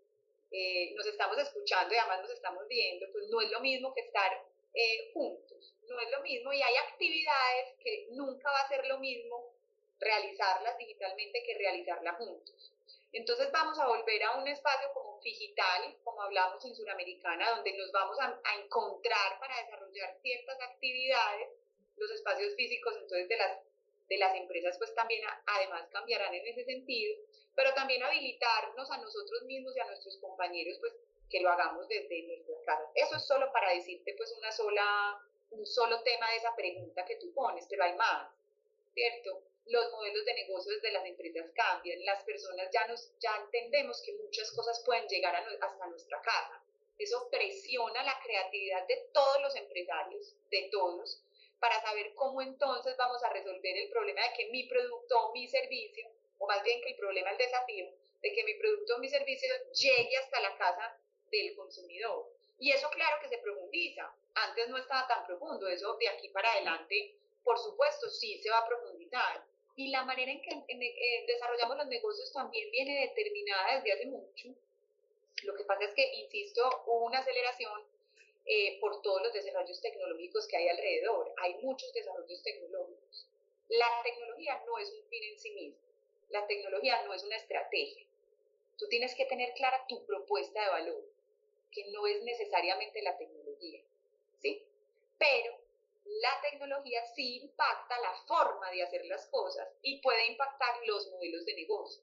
eh, 0.50 0.92
nos 0.94 1.06
estamos 1.06 1.38
escuchando 1.38 1.94
y 1.94 1.96
además 1.96 2.22
nos 2.22 2.30
estamos 2.30 2.66
viendo, 2.68 3.06
pues 3.12 3.28
no 3.28 3.40
es 3.40 3.50
lo 3.50 3.60
mismo 3.60 3.94
que 3.94 4.02
estar 4.02 4.44
eh, 4.74 5.10
juntos. 5.12 5.74
No 5.88 6.00
es 6.00 6.10
lo 6.10 6.22
mismo 6.22 6.52
y 6.52 6.62
hay 6.62 6.74
actividades 6.76 7.74
que 7.82 8.08
nunca 8.10 8.50
va 8.50 8.60
a 8.60 8.68
ser 8.68 8.86
lo 8.86 8.98
mismo 8.98 9.54
realizarlas 10.00 10.76
digitalmente 10.78 11.42
que 11.44 11.58
realizarlas 11.58 12.16
juntos. 12.16 12.72
Entonces 13.12 13.50
vamos 13.52 13.78
a 13.78 13.86
volver 13.86 14.22
a 14.24 14.36
un 14.36 14.48
espacio 14.48 14.92
como 14.92 15.20
digital, 15.20 15.96
como 16.02 16.22
hablamos 16.22 16.64
en 16.64 16.74
Suramericana, 16.74 17.50
donde 17.50 17.76
nos 17.76 17.92
vamos 17.92 18.18
a, 18.20 18.40
encontrar 18.60 19.38
para 19.38 19.56
desarrollar 19.62 20.18
ciertas 20.20 20.60
actividades. 20.60 21.48
Los 21.96 22.10
espacios 22.10 22.56
físicos 22.56 22.94
entonces 22.94 23.28
de 23.28 23.36
las, 23.36 23.60
de 24.08 24.18
las 24.18 24.34
empresas 24.34 24.76
pues 24.78 24.92
también 24.96 25.22
además 25.46 25.88
cambiarán 25.92 26.34
en 26.34 26.46
ese 26.46 26.64
sentido, 26.64 27.16
pero 27.54 27.72
también 27.74 28.02
habilitarnos 28.02 28.90
a 28.90 28.98
nosotros 28.98 29.42
mismos 29.44 29.76
y 29.76 29.80
a 29.80 29.86
nuestros 29.86 30.16
compañeros 30.18 30.78
pues 30.80 30.94
que 31.30 31.40
lo 31.40 31.50
hagamos 31.50 31.88
desde 31.88 32.22
nuestras 32.22 32.58
casas. 32.64 32.90
Eso 32.94 33.16
es 33.16 33.26
solo 33.26 33.50
para 33.52 33.72
decirte 33.72 34.14
pues 34.16 34.32
una 34.38 34.52
sola, 34.52 35.20
un 35.50 35.66
solo 35.66 36.02
tema 36.02 36.30
de 36.30 36.36
esa 36.36 36.54
pregunta 36.54 37.04
que 37.04 37.16
tú 37.16 37.32
pones, 37.32 37.66
pero 37.68 37.84
hay 37.84 37.94
más, 37.94 38.30
¿cierto? 38.92 39.42
Los 39.66 39.90
modelos 39.92 40.24
de 40.24 40.34
negocio 40.34 40.72
desde 40.72 40.92
las 40.92 41.06
empresas 41.06 41.50
cambian, 41.54 42.04
las 42.04 42.22
personas 42.24 42.68
ya, 42.72 42.86
nos, 42.86 43.18
ya 43.18 43.34
entendemos 43.42 44.02
que 44.02 44.12
muchas 44.14 44.50
cosas 44.52 44.82
pueden 44.84 45.08
llegar 45.08 45.34
hasta 45.34 45.86
nuestra 45.86 46.20
casa. 46.20 46.62
Eso 46.98 47.28
presiona 47.30 48.04
la 48.04 48.20
creatividad 48.22 48.86
de 48.86 49.08
todos 49.12 49.40
los 49.42 49.56
empresarios, 49.56 50.36
de 50.50 50.68
todos, 50.70 51.24
para 51.58 51.80
saber 51.80 52.14
cómo 52.14 52.42
entonces 52.42 52.96
vamos 52.96 53.22
a 53.24 53.30
resolver 53.30 53.76
el 53.76 53.88
problema 53.90 54.20
de 54.22 54.36
que 54.36 54.50
mi 54.50 54.68
producto 54.68 55.18
o 55.18 55.32
mi 55.32 55.48
servicio, 55.48 56.08
o 56.44 56.46
más 56.46 56.62
bien 56.62 56.80
que 56.82 56.90
el 56.90 56.96
problema, 56.96 57.30
el 57.30 57.38
desafío, 57.38 57.86
de 58.20 58.32
que 58.32 58.44
mi 58.44 58.54
producto 58.54 58.96
o 58.96 58.98
mi 58.98 59.08
servicio 59.08 59.48
llegue 59.72 60.16
hasta 60.18 60.40
la 60.40 60.56
casa 60.56 60.98
del 61.30 61.56
consumidor. 61.56 62.30
Y 62.58 62.70
eso 62.70 62.88
claro 62.90 63.16
que 63.20 63.28
se 63.28 63.38
profundiza. 63.38 64.14
Antes 64.34 64.68
no 64.68 64.76
estaba 64.76 65.08
tan 65.08 65.26
profundo, 65.26 65.66
eso 65.68 65.96
de 65.96 66.08
aquí 66.08 66.28
para 66.28 66.52
adelante, 66.52 67.16
por 67.42 67.58
supuesto, 67.58 68.10
sí 68.10 68.38
se 68.42 68.50
va 68.50 68.58
a 68.58 68.68
profundizar. 68.68 69.44
Y 69.76 69.88
la 69.88 70.04
manera 70.04 70.30
en 70.30 70.40
que 70.40 70.50
eh, 70.50 71.24
desarrollamos 71.26 71.78
los 71.78 71.86
negocios 71.86 72.32
también 72.32 72.70
viene 72.70 73.08
determinada 73.08 73.76
desde 73.76 73.92
hace 73.92 74.06
mucho. 74.06 74.48
Lo 75.42 75.54
que 75.54 75.64
pasa 75.64 75.84
es 75.84 75.94
que, 75.94 76.14
insisto, 76.14 76.62
hubo 76.86 77.06
una 77.06 77.18
aceleración 77.18 77.82
eh, 78.46 78.78
por 78.80 79.02
todos 79.02 79.22
los 79.22 79.32
desarrollos 79.32 79.80
tecnológicos 79.80 80.46
que 80.46 80.56
hay 80.56 80.68
alrededor. 80.68 81.32
Hay 81.38 81.54
muchos 81.62 81.92
desarrollos 81.92 82.42
tecnológicos. 82.42 83.26
La 83.68 83.88
tecnología 84.04 84.62
no 84.66 84.78
es 84.78 84.90
un 84.92 85.08
fin 85.08 85.24
en 85.24 85.38
sí 85.38 85.50
mismo. 85.50 85.84
La 86.28 86.46
tecnología 86.46 87.02
no 87.04 87.14
es 87.14 87.22
una 87.24 87.36
estrategia. 87.36 88.06
Tú 88.78 88.88
tienes 88.88 89.14
que 89.14 89.26
tener 89.26 89.52
clara 89.54 89.84
tu 89.88 90.04
propuesta 90.04 90.60
de 90.60 90.70
valor, 90.70 91.04
que 91.70 91.90
no 91.92 92.06
es 92.06 92.22
necesariamente 92.22 93.02
la 93.02 93.16
tecnología. 93.16 93.82
¿Sí? 94.40 94.66
Pero 95.18 95.58
la 96.04 96.40
tecnología 96.42 97.04
sí 97.14 97.36
impacta 97.36 97.98
la 98.00 98.14
forma 98.26 98.70
de 98.70 98.82
hacer 98.82 99.04
las 99.06 99.26
cosas 99.28 99.68
y 99.82 100.00
puede 100.00 100.26
impactar 100.26 100.74
los 100.86 101.10
modelos 101.10 101.46
de 101.46 101.54
negocio. 101.54 102.02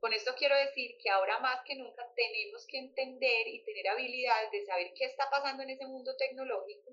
Con 0.00 0.12
esto 0.12 0.34
quiero 0.36 0.56
decir 0.56 0.98
que 0.98 1.10
ahora 1.10 1.38
más 1.38 1.62
que 1.64 1.74
nunca 1.74 2.06
tenemos 2.14 2.66
que 2.66 2.78
entender 2.78 3.48
y 3.48 3.64
tener 3.64 3.88
habilidades 3.88 4.50
de 4.50 4.64
saber 4.66 4.92
qué 4.94 5.04
está 5.04 5.30
pasando 5.30 5.62
en 5.62 5.70
ese 5.70 5.86
mundo 5.86 6.16
tecnológico 6.16 6.92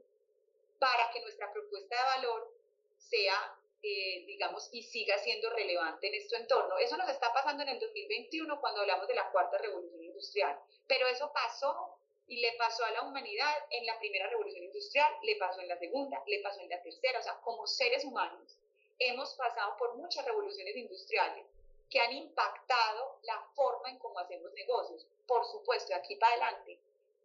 para 0.79 1.09
que 1.11 1.21
nuestra 1.21 1.51
propuesta 1.51 1.95
de 1.95 2.03
valor 2.03 2.53
sea, 2.97 3.57
eh, 3.83 4.23
digamos, 4.25 4.69
y 4.71 4.81
siga 4.81 5.17
siendo 5.17 5.49
relevante 5.49 6.07
en 6.07 6.15
este 6.15 6.37
entorno. 6.37 6.77
Eso 6.77 6.97
nos 6.97 7.09
está 7.09 7.33
pasando 7.33 7.63
en 7.63 7.69
el 7.69 7.79
2021 7.79 8.59
cuando 8.61 8.81
hablamos 8.81 9.07
de 9.07 9.15
la 9.15 9.29
cuarta 9.29 9.57
revolución 9.57 10.03
industrial, 10.03 10.57
pero 10.87 11.05
eso 11.07 11.31
pasó 11.33 11.97
y 12.27 12.39
le 12.39 12.53
pasó 12.53 12.85
a 12.85 12.91
la 12.91 13.01
humanidad 13.01 13.53
en 13.69 13.85
la 13.85 13.99
primera 13.99 14.29
revolución 14.29 14.63
industrial, 14.63 15.13
le 15.23 15.35
pasó 15.35 15.59
en 15.59 15.67
la 15.67 15.77
segunda, 15.77 16.23
le 16.25 16.39
pasó 16.39 16.61
en 16.61 16.69
la 16.69 16.81
tercera, 16.81 17.19
o 17.19 17.23
sea, 17.23 17.35
como 17.41 17.67
seres 17.67 18.05
humanos 18.05 18.57
hemos 18.99 19.33
pasado 19.33 19.75
por 19.77 19.95
muchas 19.95 20.25
revoluciones 20.25 20.75
industriales 20.75 21.45
que 21.89 21.99
han 21.99 22.13
impactado 22.13 23.19
la 23.23 23.39
forma 23.55 23.89
en 23.89 23.99
cómo 23.99 24.19
hacemos 24.19 24.51
negocios. 24.53 25.05
Por 25.27 25.45
supuesto, 25.45 25.89
de 25.89 25.95
aquí 25.95 26.15
para 26.15 26.33
adelante 26.33 26.79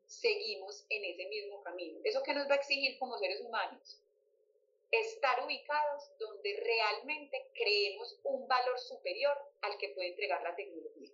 seguimos 0.06 0.84
en 0.88 1.04
ese 1.04 1.26
mismo 1.26 1.62
camino. 1.62 2.00
¿Eso 2.04 2.22
que 2.22 2.34
nos 2.34 2.48
va 2.48 2.54
a 2.54 2.56
exigir 2.56 2.98
como 2.98 3.18
seres 3.18 3.40
humanos? 3.40 4.00
Estar 4.90 5.44
ubicados 5.44 6.10
donde 6.18 6.60
realmente 6.62 7.50
creemos 7.54 8.18
un 8.24 8.48
valor 8.48 8.78
superior 8.78 9.36
al 9.62 9.76
que 9.78 9.90
puede 9.90 10.08
entregar 10.08 10.42
la 10.42 10.56
tecnología. 10.56 11.10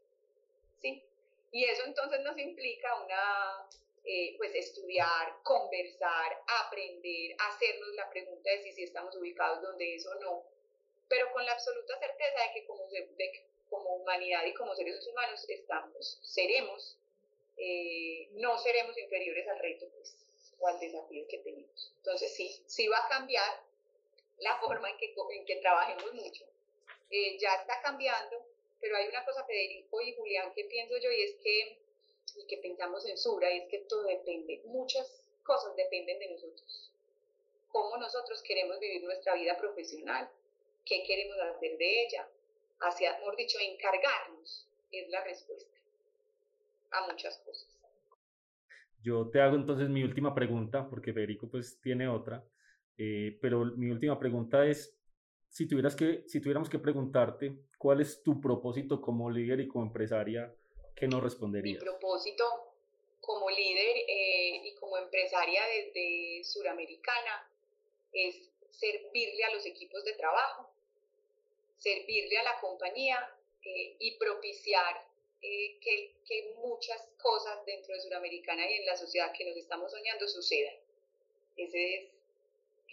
¿Sí? 0.80 1.02
Y 1.50 1.64
eso 1.64 1.84
entonces 1.84 2.20
nos 2.20 2.38
implica 2.38 2.94
una, 3.02 3.68
eh, 4.04 4.34
pues 4.36 4.54
estudiar, 4.54 5.36
conversar, 5.42 6.42
aprender, 6.66 7.36
hacernos 7.38 7.94
la 7.94 8.10
pregunta 8.10 8.50
de 8.50 8.62
si, 8.62 8.72
si 8.72 8.82
estamos 8.84 9.16
ubicados 9.16 9.62
donde 9.62 9.94
eso 9.94 10.14
no, 10.16 10.44
pero 11.08 11.32
con 11.32 11.44
la 11.44 11.52
absoluta 11.52 11.98
certeza 11.98 12.42
de 12.42 12.52
que 12.54 12.66
como, 12.66 12.88
como 13.68 13.96
humanidad 13.96 14.44
y 14.46 14.54
como 14.54 14.74
seres 14.74 15.06
humanos 15.06 15.48
estamos, 15.48 16.18
seremos, 16.22 16.98
eh, 17.56 18.28
no 18.32 18.58
seremos 18.58 18.98
inferiores 18.98 19.46
al 19.48 19.58
reto 19.58 19.86
pues, 19.94 20.16
o 20.58 20.66
al 20.66 20.80
desafío 20.80 21.26
que 21.28 21.38
tenemos. 21.38 21.92
Entonces 21.98 22.34
sí, 22.34 22.62
sí 22.66 22.88
va 22.88 22.98
a 22.98 23.08
cambiar 23.08 23.63
la 24.44 24.56
forma 24.60 24.90
en 24.90 24.96
que, 24.98 25.14
en 25.30 25.44
que 25.46 25.56
trabajemos 25.56 26.12
mucho. 26.12 26.44
Eh, 27.10 27.38
ya 27.38 27.54
está 27.54 27.80
cambiando, 27.82 28.46
pero 28.80 28.96
hay 28.96 29.08
una 29.08 29.24
cosa, 29.24 29.44
Federico 29.44 30.00
y 30.02 30.14
Julián, 30.14 30.52
que 30.54 30.64
pienso 30.64 30.96
yo, 30.98 31.10
y 31.10 31.22
es 31.22 31.34
que, 31.42 31.78
y 32.36 32.46
que 32.46 32.58
pensamos 32.58 33.06
en 33.06 33.16
Sura, 33.16 33.50
y 33.50 33.60
es 33.60 33.68
que 33.68 33.78
todo 33.88 34.04
depende, 34.04 34.60
muchas 34.66 35.24
cosas 35.42 35.74
dependen 35.76 36.18
de 36.18 36.30
nosotros. 36.30 36.92
Cómo 37.68 37.96
nosotros 37.96 38.42
queremos 38.42 38.78
vivir 38.78 39.02
nuestra 39.02 39.34
vida 39.34 39.56
profesional, 39.56 40.28
qué 40.84 41.02
queremos 41.04 41.38
hacer 41.38 41.76
de 41.78 42.04
ella, 42.04 42.28
hacia, 42.80 43.18
mejor 43.18 43.36
dicho, 43.36 43.58
encargarnos, 43.58 44.68
es 44.92 45.08
la 45.08 45.24
respuesta 45.24 45.74
a 46.90 47.06
muchas 47.06 47.38
cosas. 47.38 47.68
Yo 49.02 49.28
te 49.30 49.40
hago 49.40 49.56
entonces 49.56 49.88
mi 49.88 50.02
última 50.02 50.34
pregunta, 50.34 50.88
porque 50.88 51.12
Federico 51.12 51.48
pues 51.48 51.80
tiene 51.80 52.08
otra, 52.08 52.44
eh, 52.98 53.38
pero 53.40 53.64
mi 53.76 53.90
última 53.90 54.18
pregunta 54.18 54.66
es, 54.66 54.96
si, 55.48 55.68
tuvieras 55.68 55.94
que, 55.94 56.24
si 56.26 56.40
tuviéramos 56.40 56.68
que 56.68 56.78
preguntarte, 56.78 57.56
¿cuál 57.78 58.00
es 58.00 58.22
tu 58.22 58.40
propósito 58.40 59.00
como 59.00 59.30
líder 59.30 59.60
y 59.60 59.68
como 59.68 59.84
empresaria? 59.84 60.54
¿Qué 60.94 61.06
nos 61.08 61.22
responderías? 61.22 61.82
Mi 61.82 61.88
propósito 61.88 62.44
como 63.20 63.50
líder 63.50 63.96
eh, 64.08 64.60
y 64.64 64.74
como 64.74 64.98
empresaria 64.98 65.62
desde 65.66 66.44
Suramericana 66.44 67.50
es 68.12 68.50
servirle 68.70 69.44
a 69.44 69.54
los 69.54 69.66
equipos 69.66 70.04
de 70.04 70.12
trabajo, 70.14 70.70
servirle 71.78 72.38
a 72.38 72.44
la 72.44 72.60
compañía 72.60 73.18
eh, 73.64 73.96
y 73.98 74.18
propiciar 74.18 75.06
eh, 75.42 75.78
que, 75.80 76.14
que, 76.26 76.54
muchas 76.56 77.08
cosas 77.22 77.64
dentro 77.66 77.94
de 77.94 78.00
Sudamericana 78.00 78.70
y 78.70 78.74
en 78.74 78.86
la 78.86 78.96
sociedad 78.96 79.32
que 79.32 79.44
nos 79.44 79.56
estamos 79.56 79.90
soñando 79.90 80.26
sucedan. 80.26 80.74
Ese 81.56 81.94
es, 81.94 82.13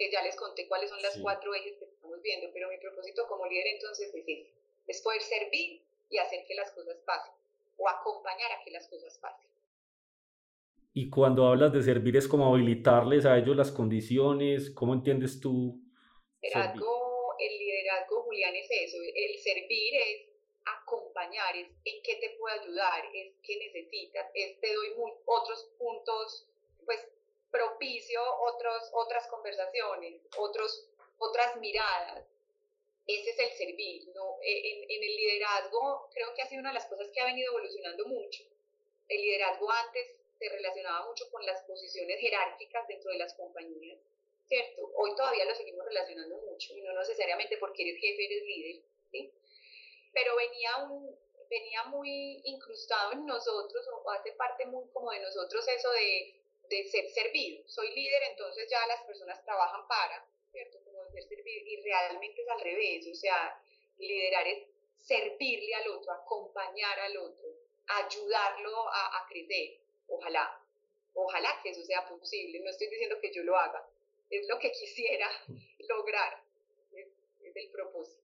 que 0.02 0.10
ya 0.10 0.24
les 0.24 0.36
conté 0.36 0.68
cuáles 0.68 0.90
son 0.90 1.00
las 1.04 1.16
cuatro 1.22 1.54
ejes 1.54 1.78
que 1.78 1.86
estamos 1.86 2.20
viendo, 2.24 2.50
pero 2.52 2.68
mi 2.70 2.78
propósito 2.80 3.28
como 3.28 3.46
líder 3.46 3.68
entonces 3.68 4.08
es 4.08 4.16
ese, 4.16 4.48
es 4.88 5.00
poder 5.04 5.22
servir 5.22 5.80
y 6.10 6.18
hacer 6.18 6.44
que 6.48 6.56
las 6.56 6.72
cosas 6.72 6.98
pasen, 7.06 7.32
o 7.78 7.88
acompañar 7.88 8.52
a 8.52 8.64
que 8.64 8.72
las 8.72 8.88
cosas 8.88 9.16
pasen. 9.20 9.48
Y 10.96 11.12
cuando 11.12 11.46
hablas 11.46 11.72
de 11.72 11.84
servir 11.84 12.18
es 12.18 12.28
como 12.28 12.52
habilitarles 12.52 13.28
a 13.28 13.38
ellos 13.38 13.56
las 13.56 13.72
condiciones, 13.72 14.72
¿cómo 14.72 14.96
entiendes 14.96 15.40
tú? 15.40 15.80
el 17.38 17.60
liderazgo, 17.60 18.24
Julián, 18.24 18.56
es 18.56 18.70
eso, 18.72 18.98
el 19.04 19.38
servir 19.38 19.94
es 19.94 20.30
acompañar, 20.66 21.56
es 21.56 21.68
en 21.86 22.02
qué 22.02 22.16
te 22.16 22.38
puedo 22.40 22.60
ayudar, 22.60 23.06
es 23.14 23.36
qué 23.44 23.56
necesitas, 23.58 24.32
es 24.34 24.60
te 24.60 24.74
doy 24.74 24.88
otros 25.26 25.72
puntos, 25.78 26.48
pues 26.86 27.08
propicio 27.52 28.22
otros, 28.40 28.90
otras 28.94 29.28
conversaciones, 29.28 30.22
otros, 30.38 30.88
otras 31.18 31.58
miradas. 31.58 32.26
Ese 33.08 33.32
es 33.32 33.40
el 33.40 33.52
servir, 33.52 34.08
¿no? 34.16 34.38
E, 34.42 34.72
en, 34.72 34.92
en 34.92 35.04
el 35.04 35.16
liderazgo 35.16 36.10
creo 36.14 36.34
que 36.34 36.42
ha 36.42 36.48
sido 36.48 36.62
una 36.62 36.70
de 36.70 36.76
las 36.76 36.88
cosas 36.88 37.10
que 37.14 37.20
ha 37.20 37.26
venido 37.26 37.52
evolucionando 37.52 38.06
mucho. 38.06 38.44
El 39.08 39.22
liderazgo 39.22 39.70
antes 39.70 40.16
se 40.40 40.50
relacionaba 40.50 41.06
mucho 41.06 41.30
con 41.30 41.46
las 41.46 41.62
posiciones 41.64 42.20
jerárquicas 42.20 42.88
dentro 42.88 43.12
de 43.12 43.18
las 43.18 43.34
compañías 43.34 44.00
¿cierto? 44.52 44.92
Hoy 44.96 45.16
todavía 45.16 45.46
lo 45.46 45.56
seguimos 45.56 45.86
relacionando 45.86 46.38
mucho 46.40 46.76
y 46.76 46.82
no 46.82 46.92
necesariamente 46.94 47.58
porque 47.58 47.84
eres 47.84 48.02
jefe, 48.02 48.26
eres 48.26 48.44
líder, 48.44 48.84
¿sí? 49.10 49.34
Pero 50.12 50.36
venía, 50.36 50.76
un, 50.90 51.18
venía 51.50 51.84
muy 51.86 52.42
incrustado 52.44 53.14
en 53.14 53.26
nosotros 53.26 53.88
o 53.94 54.12
hace 54.12 54.34
parte 54.34 54.66
muy 54.66 54.90
como 54.90 55.12
de 55.12 55.22
nosotros 55.22 55.66
eso 55.70 55.90
de, 55.92 56.41
de 56.72 56.86
ser 56.86 57.10
servido. 57.10 57.68
Soy 57.68 57.94
líder, 57.94 58.24
entonces 58.32 58.68
ya 58.70 58.88
las 58.88 59.04
personas 59.04 59.44
trabajan 59.44 59.88
para, 59.88 60.26
¿cierto? 60.52 60.80
Como 60.86 61.04
ser 61.12 61.24
servido 61.24 61.68
y 61.68 61.82
realmente 61.84 62.42
es 62.42 62.50
al 62.50 62.62
revés, 62.62 63.08
o 63.12 63.16
sea, 63.16 63.62
liderar 63.98 64.48
es 64.48 64.68
servirle 64.98 65.76
al 65.76 65.90
otro, 65.90 66.12
acompañar 66.14 67.00
al 67.00 67.18
otro, 67.18 67.46
ayudarlo 67.88 68.88
a, 68.90 69.18
a 69.18 69.28
crecer, 69.28 69.80
ojalá, 70.08 70.60
ojalá 71.14 71.60
que 71.62 71.70
eso 71.72 71.84
sea 71.84 72.08
posible, 72.08 72.62
no 72.62 72.70
estoy 72.70 72.88
diciendo 72.88 73.18
que 73.22 73.34
yo 73.34 73.44
lo 73.44 73.58
haga, 73.58 73.86
es 74.30 74.48
lo 74.48 74.58
que 74.60 74.72
quisiera 74.80 75.28
lograr, 75.90 76.42
es, 76.94 77.08
el 77.54 77.70
propósito. 77.72 78.22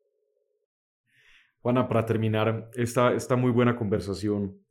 Juana, 1.62 1.88
para 1.88 2.06
terminar 2.06 2.70
esta, 2.76 3.14
esta 3.14 3.36
muy 3.36 3.52
buena 3.52 3.76
conversación, 3.76 4.66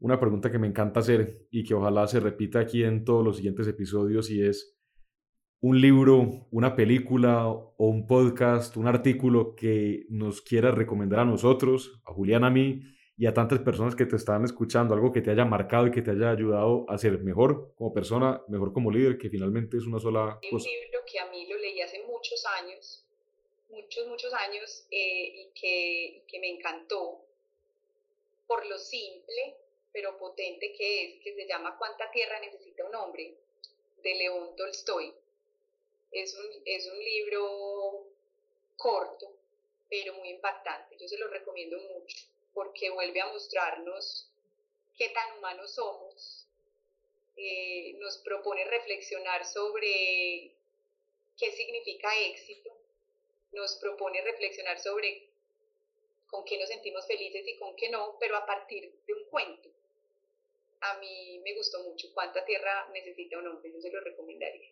una 0.00 0.18
pregunta 0.18 0.50
que 0.50 0.58
me 0.58 0.66
encanta 0.66 1.00
hacer 1.00 1.46
y 1.50 1.62
que 1.62 1.74
ojalá 1.74 2.06
se 2.06 2.20
repita 2.20 2.58
aquí 2.58 2.82
en 2.82 3.04
todos 3.04 3.24
los 3.24 3.36
siguientes 3.36 3.68
episodios 3.68 4.30
y 4.30 4.42
es 4.42 4.76
un 5.60 5.78
libro, 5.78 6.48
una 6.50 6.74
película 6.74 7.46
o 7.46 7.74
un 7.76 8.06
podcast, 8.06 8.78
un 8.78 8.86
artículo 8.86 9.54
que 9.54 10.06
nos 10.08 10.40
quiera 10.40 10.70
recomendar 10.70 11.20
a 11.20 11.24
nosotros, 11.26 12.00
a 12.06 12.14
Julián, 12.14 12.44
a 12.44 12.50
mí 12.50 12.80
y 13.18 13.26
a 13.26 13.34
tantas 13.34 13.58
personas 13.58 13.94
que 13.94 14.06
te 14.06 14.16
están 14.16 14.42
escuchando, 14.44 14.94
algo 14.94 15.12
que 15.12 15.20
te 15.20 15.30
haya 15.30 15.44
marcado 15.44 15.86
y 15.86 15.90
que 15.90 16.00
te 16.00 16.12
haya 16.12 16.30
ayudado 16.30 16.86
a 16.88 16.96
ser 16.96 17.18
mejor 17.18 17.74
como 17.76 17.92
persona, 17.92 18.42
mejor 18.48 18.72
como 18.72 18.90
líder, 18.90 19.18
que 19.18 19.28
finalmente 19.28 19.76
es 19.76 19.84
una 19.84 20.00
sola 20.00 20.38
cosa. 20.50 20.66
Un 20.66 20.74
libro 20.80 21.00
que 21.06 21.18
a 21.18 21.30
mí 21.30 21.46
lo 21.46 21.58
leí 21.58 21.82
hace 21.82 22.02
muchos 22.06 22.42
años, 22.58 23.06
muchos, 23.68 24.08
muchos 24.08 24.32
años, 24.32 24.86
eh, 24.90 25.42
y, 25.42 25.50
que, 25.52 26.06
y 26.16 26.26
que 26.26 26.40
me 26.40 26.48
encantó 26.48 27.26
por 28.46 28.66
lo 28.66 28.78
simple 28.78 29.59
pero 29.92 30.18
potente 30.18 30.72
que 30.72 31.04
es, 31.04 31.22
que 31.22 31.34
se 31.34 31.46
llama 31.46 31.76
¿Cuánta 31.78 32.10
tierra 32.10 32.38
necesita 32.40 32.84
un 32.84 32.94
hombre? 32.94 33.34
de 34.02 34.14
León 34.14 34.56
Tolstoy. 34.56 35.14
Es 36.10 36.34
un, 36.34 36.62
es 36.64 36.86
un 36.86 36.98
libro 36.98 38.06
corto, 38.76 39.32
pero 39.88 40.14
muy 40.14 40.30
impactante. 40.30 40.96
Yo 40.98 41.06
se 41.06 41.18
lo 41.18 41.28
recomiendo 41.28 41.78
mucho 41.78 42.18
porque 42.52 42.90
vuelve 42.90 43.20
a 43.20 43.32
mostrarnos 43.32 44.28
qué 44.96 45.10
tan 45.10 45.38
humanos 45.38 45.74
somos. 45.74 46.46
Eh, 47.36 47.94
nos 47.98 48.18
propone 48.18 48.64
reflexionar 48.64 49.46
sobre 49.46 50.52
qué 51.38 51.52
significa 51.52 52.08
éxito. 52.20 52.76
Nos 53.52 53.76
propone 53.76 54.20
reflexionar 54.22 54.80
sobre 54.80 55.28
con 56.28 56.44
qué 56.44 56.58
nos 56.58 56.68
sentimos 56.68 57.06
felices 57.06 57.46
y 57.46 57.58
con 57.58 57.74
qué 57.76 57.88
no, 57.88 58.16
pero 58.18 58.36
a 58.36 58.46
partir 58.46 58.92
de 59.06 59.14
un 59.14 59.24
cuento. 59.24 59.68
A 60.80 60.98
mí 60.98 61.40
me 61.44 61.54
gustó 61.56 61.78
mucho. 61.88 62.08
¿Cuánta 62.14 62.44
tierra 62.44 62.88
necesita 62.92 63.38
un 63.38 63.48
hombre? 63.48 63.70
Yo 63.72 63.80
se 63.80 63.90
lo 63.92 64.00
recomendaría. 64.00 64.70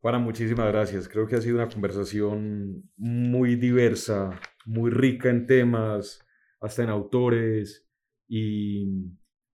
Juana, 0.00 0.18
muchísimas 0.18 0.68
gracias. 0.68 1.08
Creo 1.08 1.26
que 1.26 1.36
ha 1.36 1.40
sido 1.40 1.56
una 1.56 1.68
conversación 1.68 2.90
muy 2.96 3.56
diversa, 3.56 4.40
muy 4.64 4.90
rica 4.90 5.28
en 5.28 5.46
temas, 5.46 6.24
hasta 6.60 6.82
en 6.82 6.90
autores, 6.90 7.88
y 8.28 8.86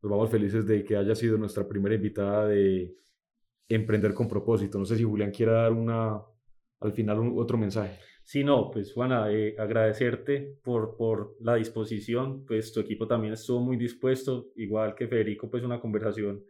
nos 0.03 0.11
vamos 0.11 0.31
felices 0.31 0.67
de 0.67 0.85
que 0.85 0.97
haya 0.97 1.15
sido 1.15 1.39
nuestra 1.39 1.67
primera 1.67 1.95
invitada 1.95 2.47
de 2.47 2.95
Emprender 3.69 4.13
con 4.13 4.29
propósito. 4.29 4.79
No 4.79 4.85
sé 4.85 4.97
si 4.97 5.05
Julián 5.05 5.31
quiera 5.31 5.63
dar 5.63 5.73
una, 5.73 6.21
al 6.81 6.93
final 6.93 7.33
otro 7.37 7.57
mensaje. 7.57 7.99
Sí, 8.25 8.45
no, 8.45 8.71
pues 8.71 8.93
Juana, 8.93 9.31
eh, 9.33 9.55
agradecerte 9.59 10.57
por, 10.63 10.97
por 10.97 11.37
la 11.41 11.57
disposición, 11.57 12.45
pues 12.47 12.73
tu 12.73 12.81
equipo 12.81 13.07
también 13.07 13.35
estuvo 13.35 13.61
muy 13.61 13.77
dispuesto, 13.77 14.49
igual 14.57 14.95
que 14.95 15.09
Federico, 15.09 15.51
pues 15.51 15.63
una 15.65 15.81
conversación 15.81 16.45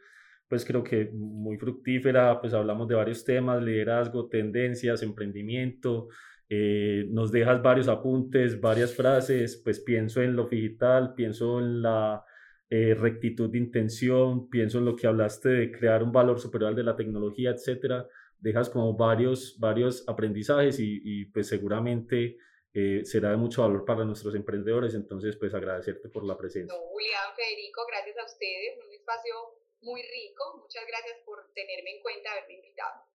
pues 0.52 0.66
creo 0.66 0.84
que 0.84 1.10
muy 1.14 1.56
fructífera, 1.56 2.38
pues 2.38 2.52
hablamos 2.52 2.86
de 2.86 2.94
varios 2.94 3.24
temas, 3.24 3.62
liderazgo, 3.62 4.28
tendencias, 4.28 5.02
emprendimiento, 5.02 6.08
eh, 6.46 7.06
nos 7.08 7.32
dejas 7.32 7.62
varios 7.62 7.88
apuntes, 7.88 8.60
varias 8.60 8.94
frases, 8.94 9.58
pues 9.64 9.80
pienso 9.80 10.20
en 10.20 10.36
lo 10.36 10.48
digital, 10.50 11.14
pienso 11.14 11.58
en 11.58 11.80
la 11.80 12.22
eh, 12.68 12.94
rectitud 12.94 13.48
de 13.50 13.56
intención, 13.56 14.50
pienso 14.50 14.76
en 14.76 14.84
lo 14.84 14.94
que 14.94 15.06
hablaste 15.06 15.48
de 15.48 15.72
crear 15.72 16.02
un 16.02 16.12
valor 16.12 16.38
superior 16.38 16.74
de 16.74 16.82
la 16.82 16.96
tecnología, 16.96 17.52
etcétera, 17.52 18.06
dejas 18.42 18.68
como 18.68 18.94
varios, 18.96 19.56
varios 19.58 20.06
aprendizajes 20.08 20.76
y, 20.78 21.24
pues 21.26 21.48
seguramente 21.48 22.36
eh, 22.74 23.04
será 23.04 23.30
de 23.30 23.36
mucho 23.36 23.62
valor 23.62 23.84
para 23.84 24.04
nuestros 24.04 24.34
emprendedores, 24.34 24.94
entonces 24.94 25.36
pues 25.36 25.54
agradecerte 25.54 26.08
por 26.08 26.24
la 26.24 26.36
presencia. 26.36 26.76
No, 26.76 26.82
Julián, 26.88 27.34
Federico, 27.36 27.82
gracias 27.86 28.18
a 28.18 28.24
ustedes, 28.24 28.78
un 28.84 28.92
espacio 28.92 29.34
muy 29.82 30.02
rico. 30.02 30.58
Muchas 30.60 30.82
gracias 30.86 31.18
por 31.24 31.38
tenerme 31.54 31.96
en 31.96 32.02
cuenta, 32.02 32.32
haberme 32.32 32.54
invitado. 32.54 33.12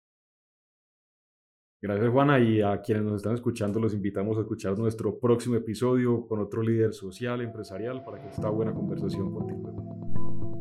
Gracias 1.81 2.11
Juana 2.11 2.39
y 2.39 2.63
a 2.63 2.81
quienes 2.81 3.03
nos 3.03 3.17
están 3.17 3.35
escuchando 3.35 3.81
los 3.81 3.93
invitamos 3.93 4.39
a 4.39 4.43
escuchar 4.43 4.79
nuestro 4.79 5.19
próximo 5.19 5.57
episodio 5.57 6.27
con 6.29 6.41
otro 6.41 6.63
líder 6.63 6.95
social, 6.95 7.41
empresarial, 7.41 8.05
para 8.05 8.23
que 8.23 8.29
esta 8.29 8.49
buena 8.49 8.73
conversación 8.73 9.33
continúe. 9.33 9.73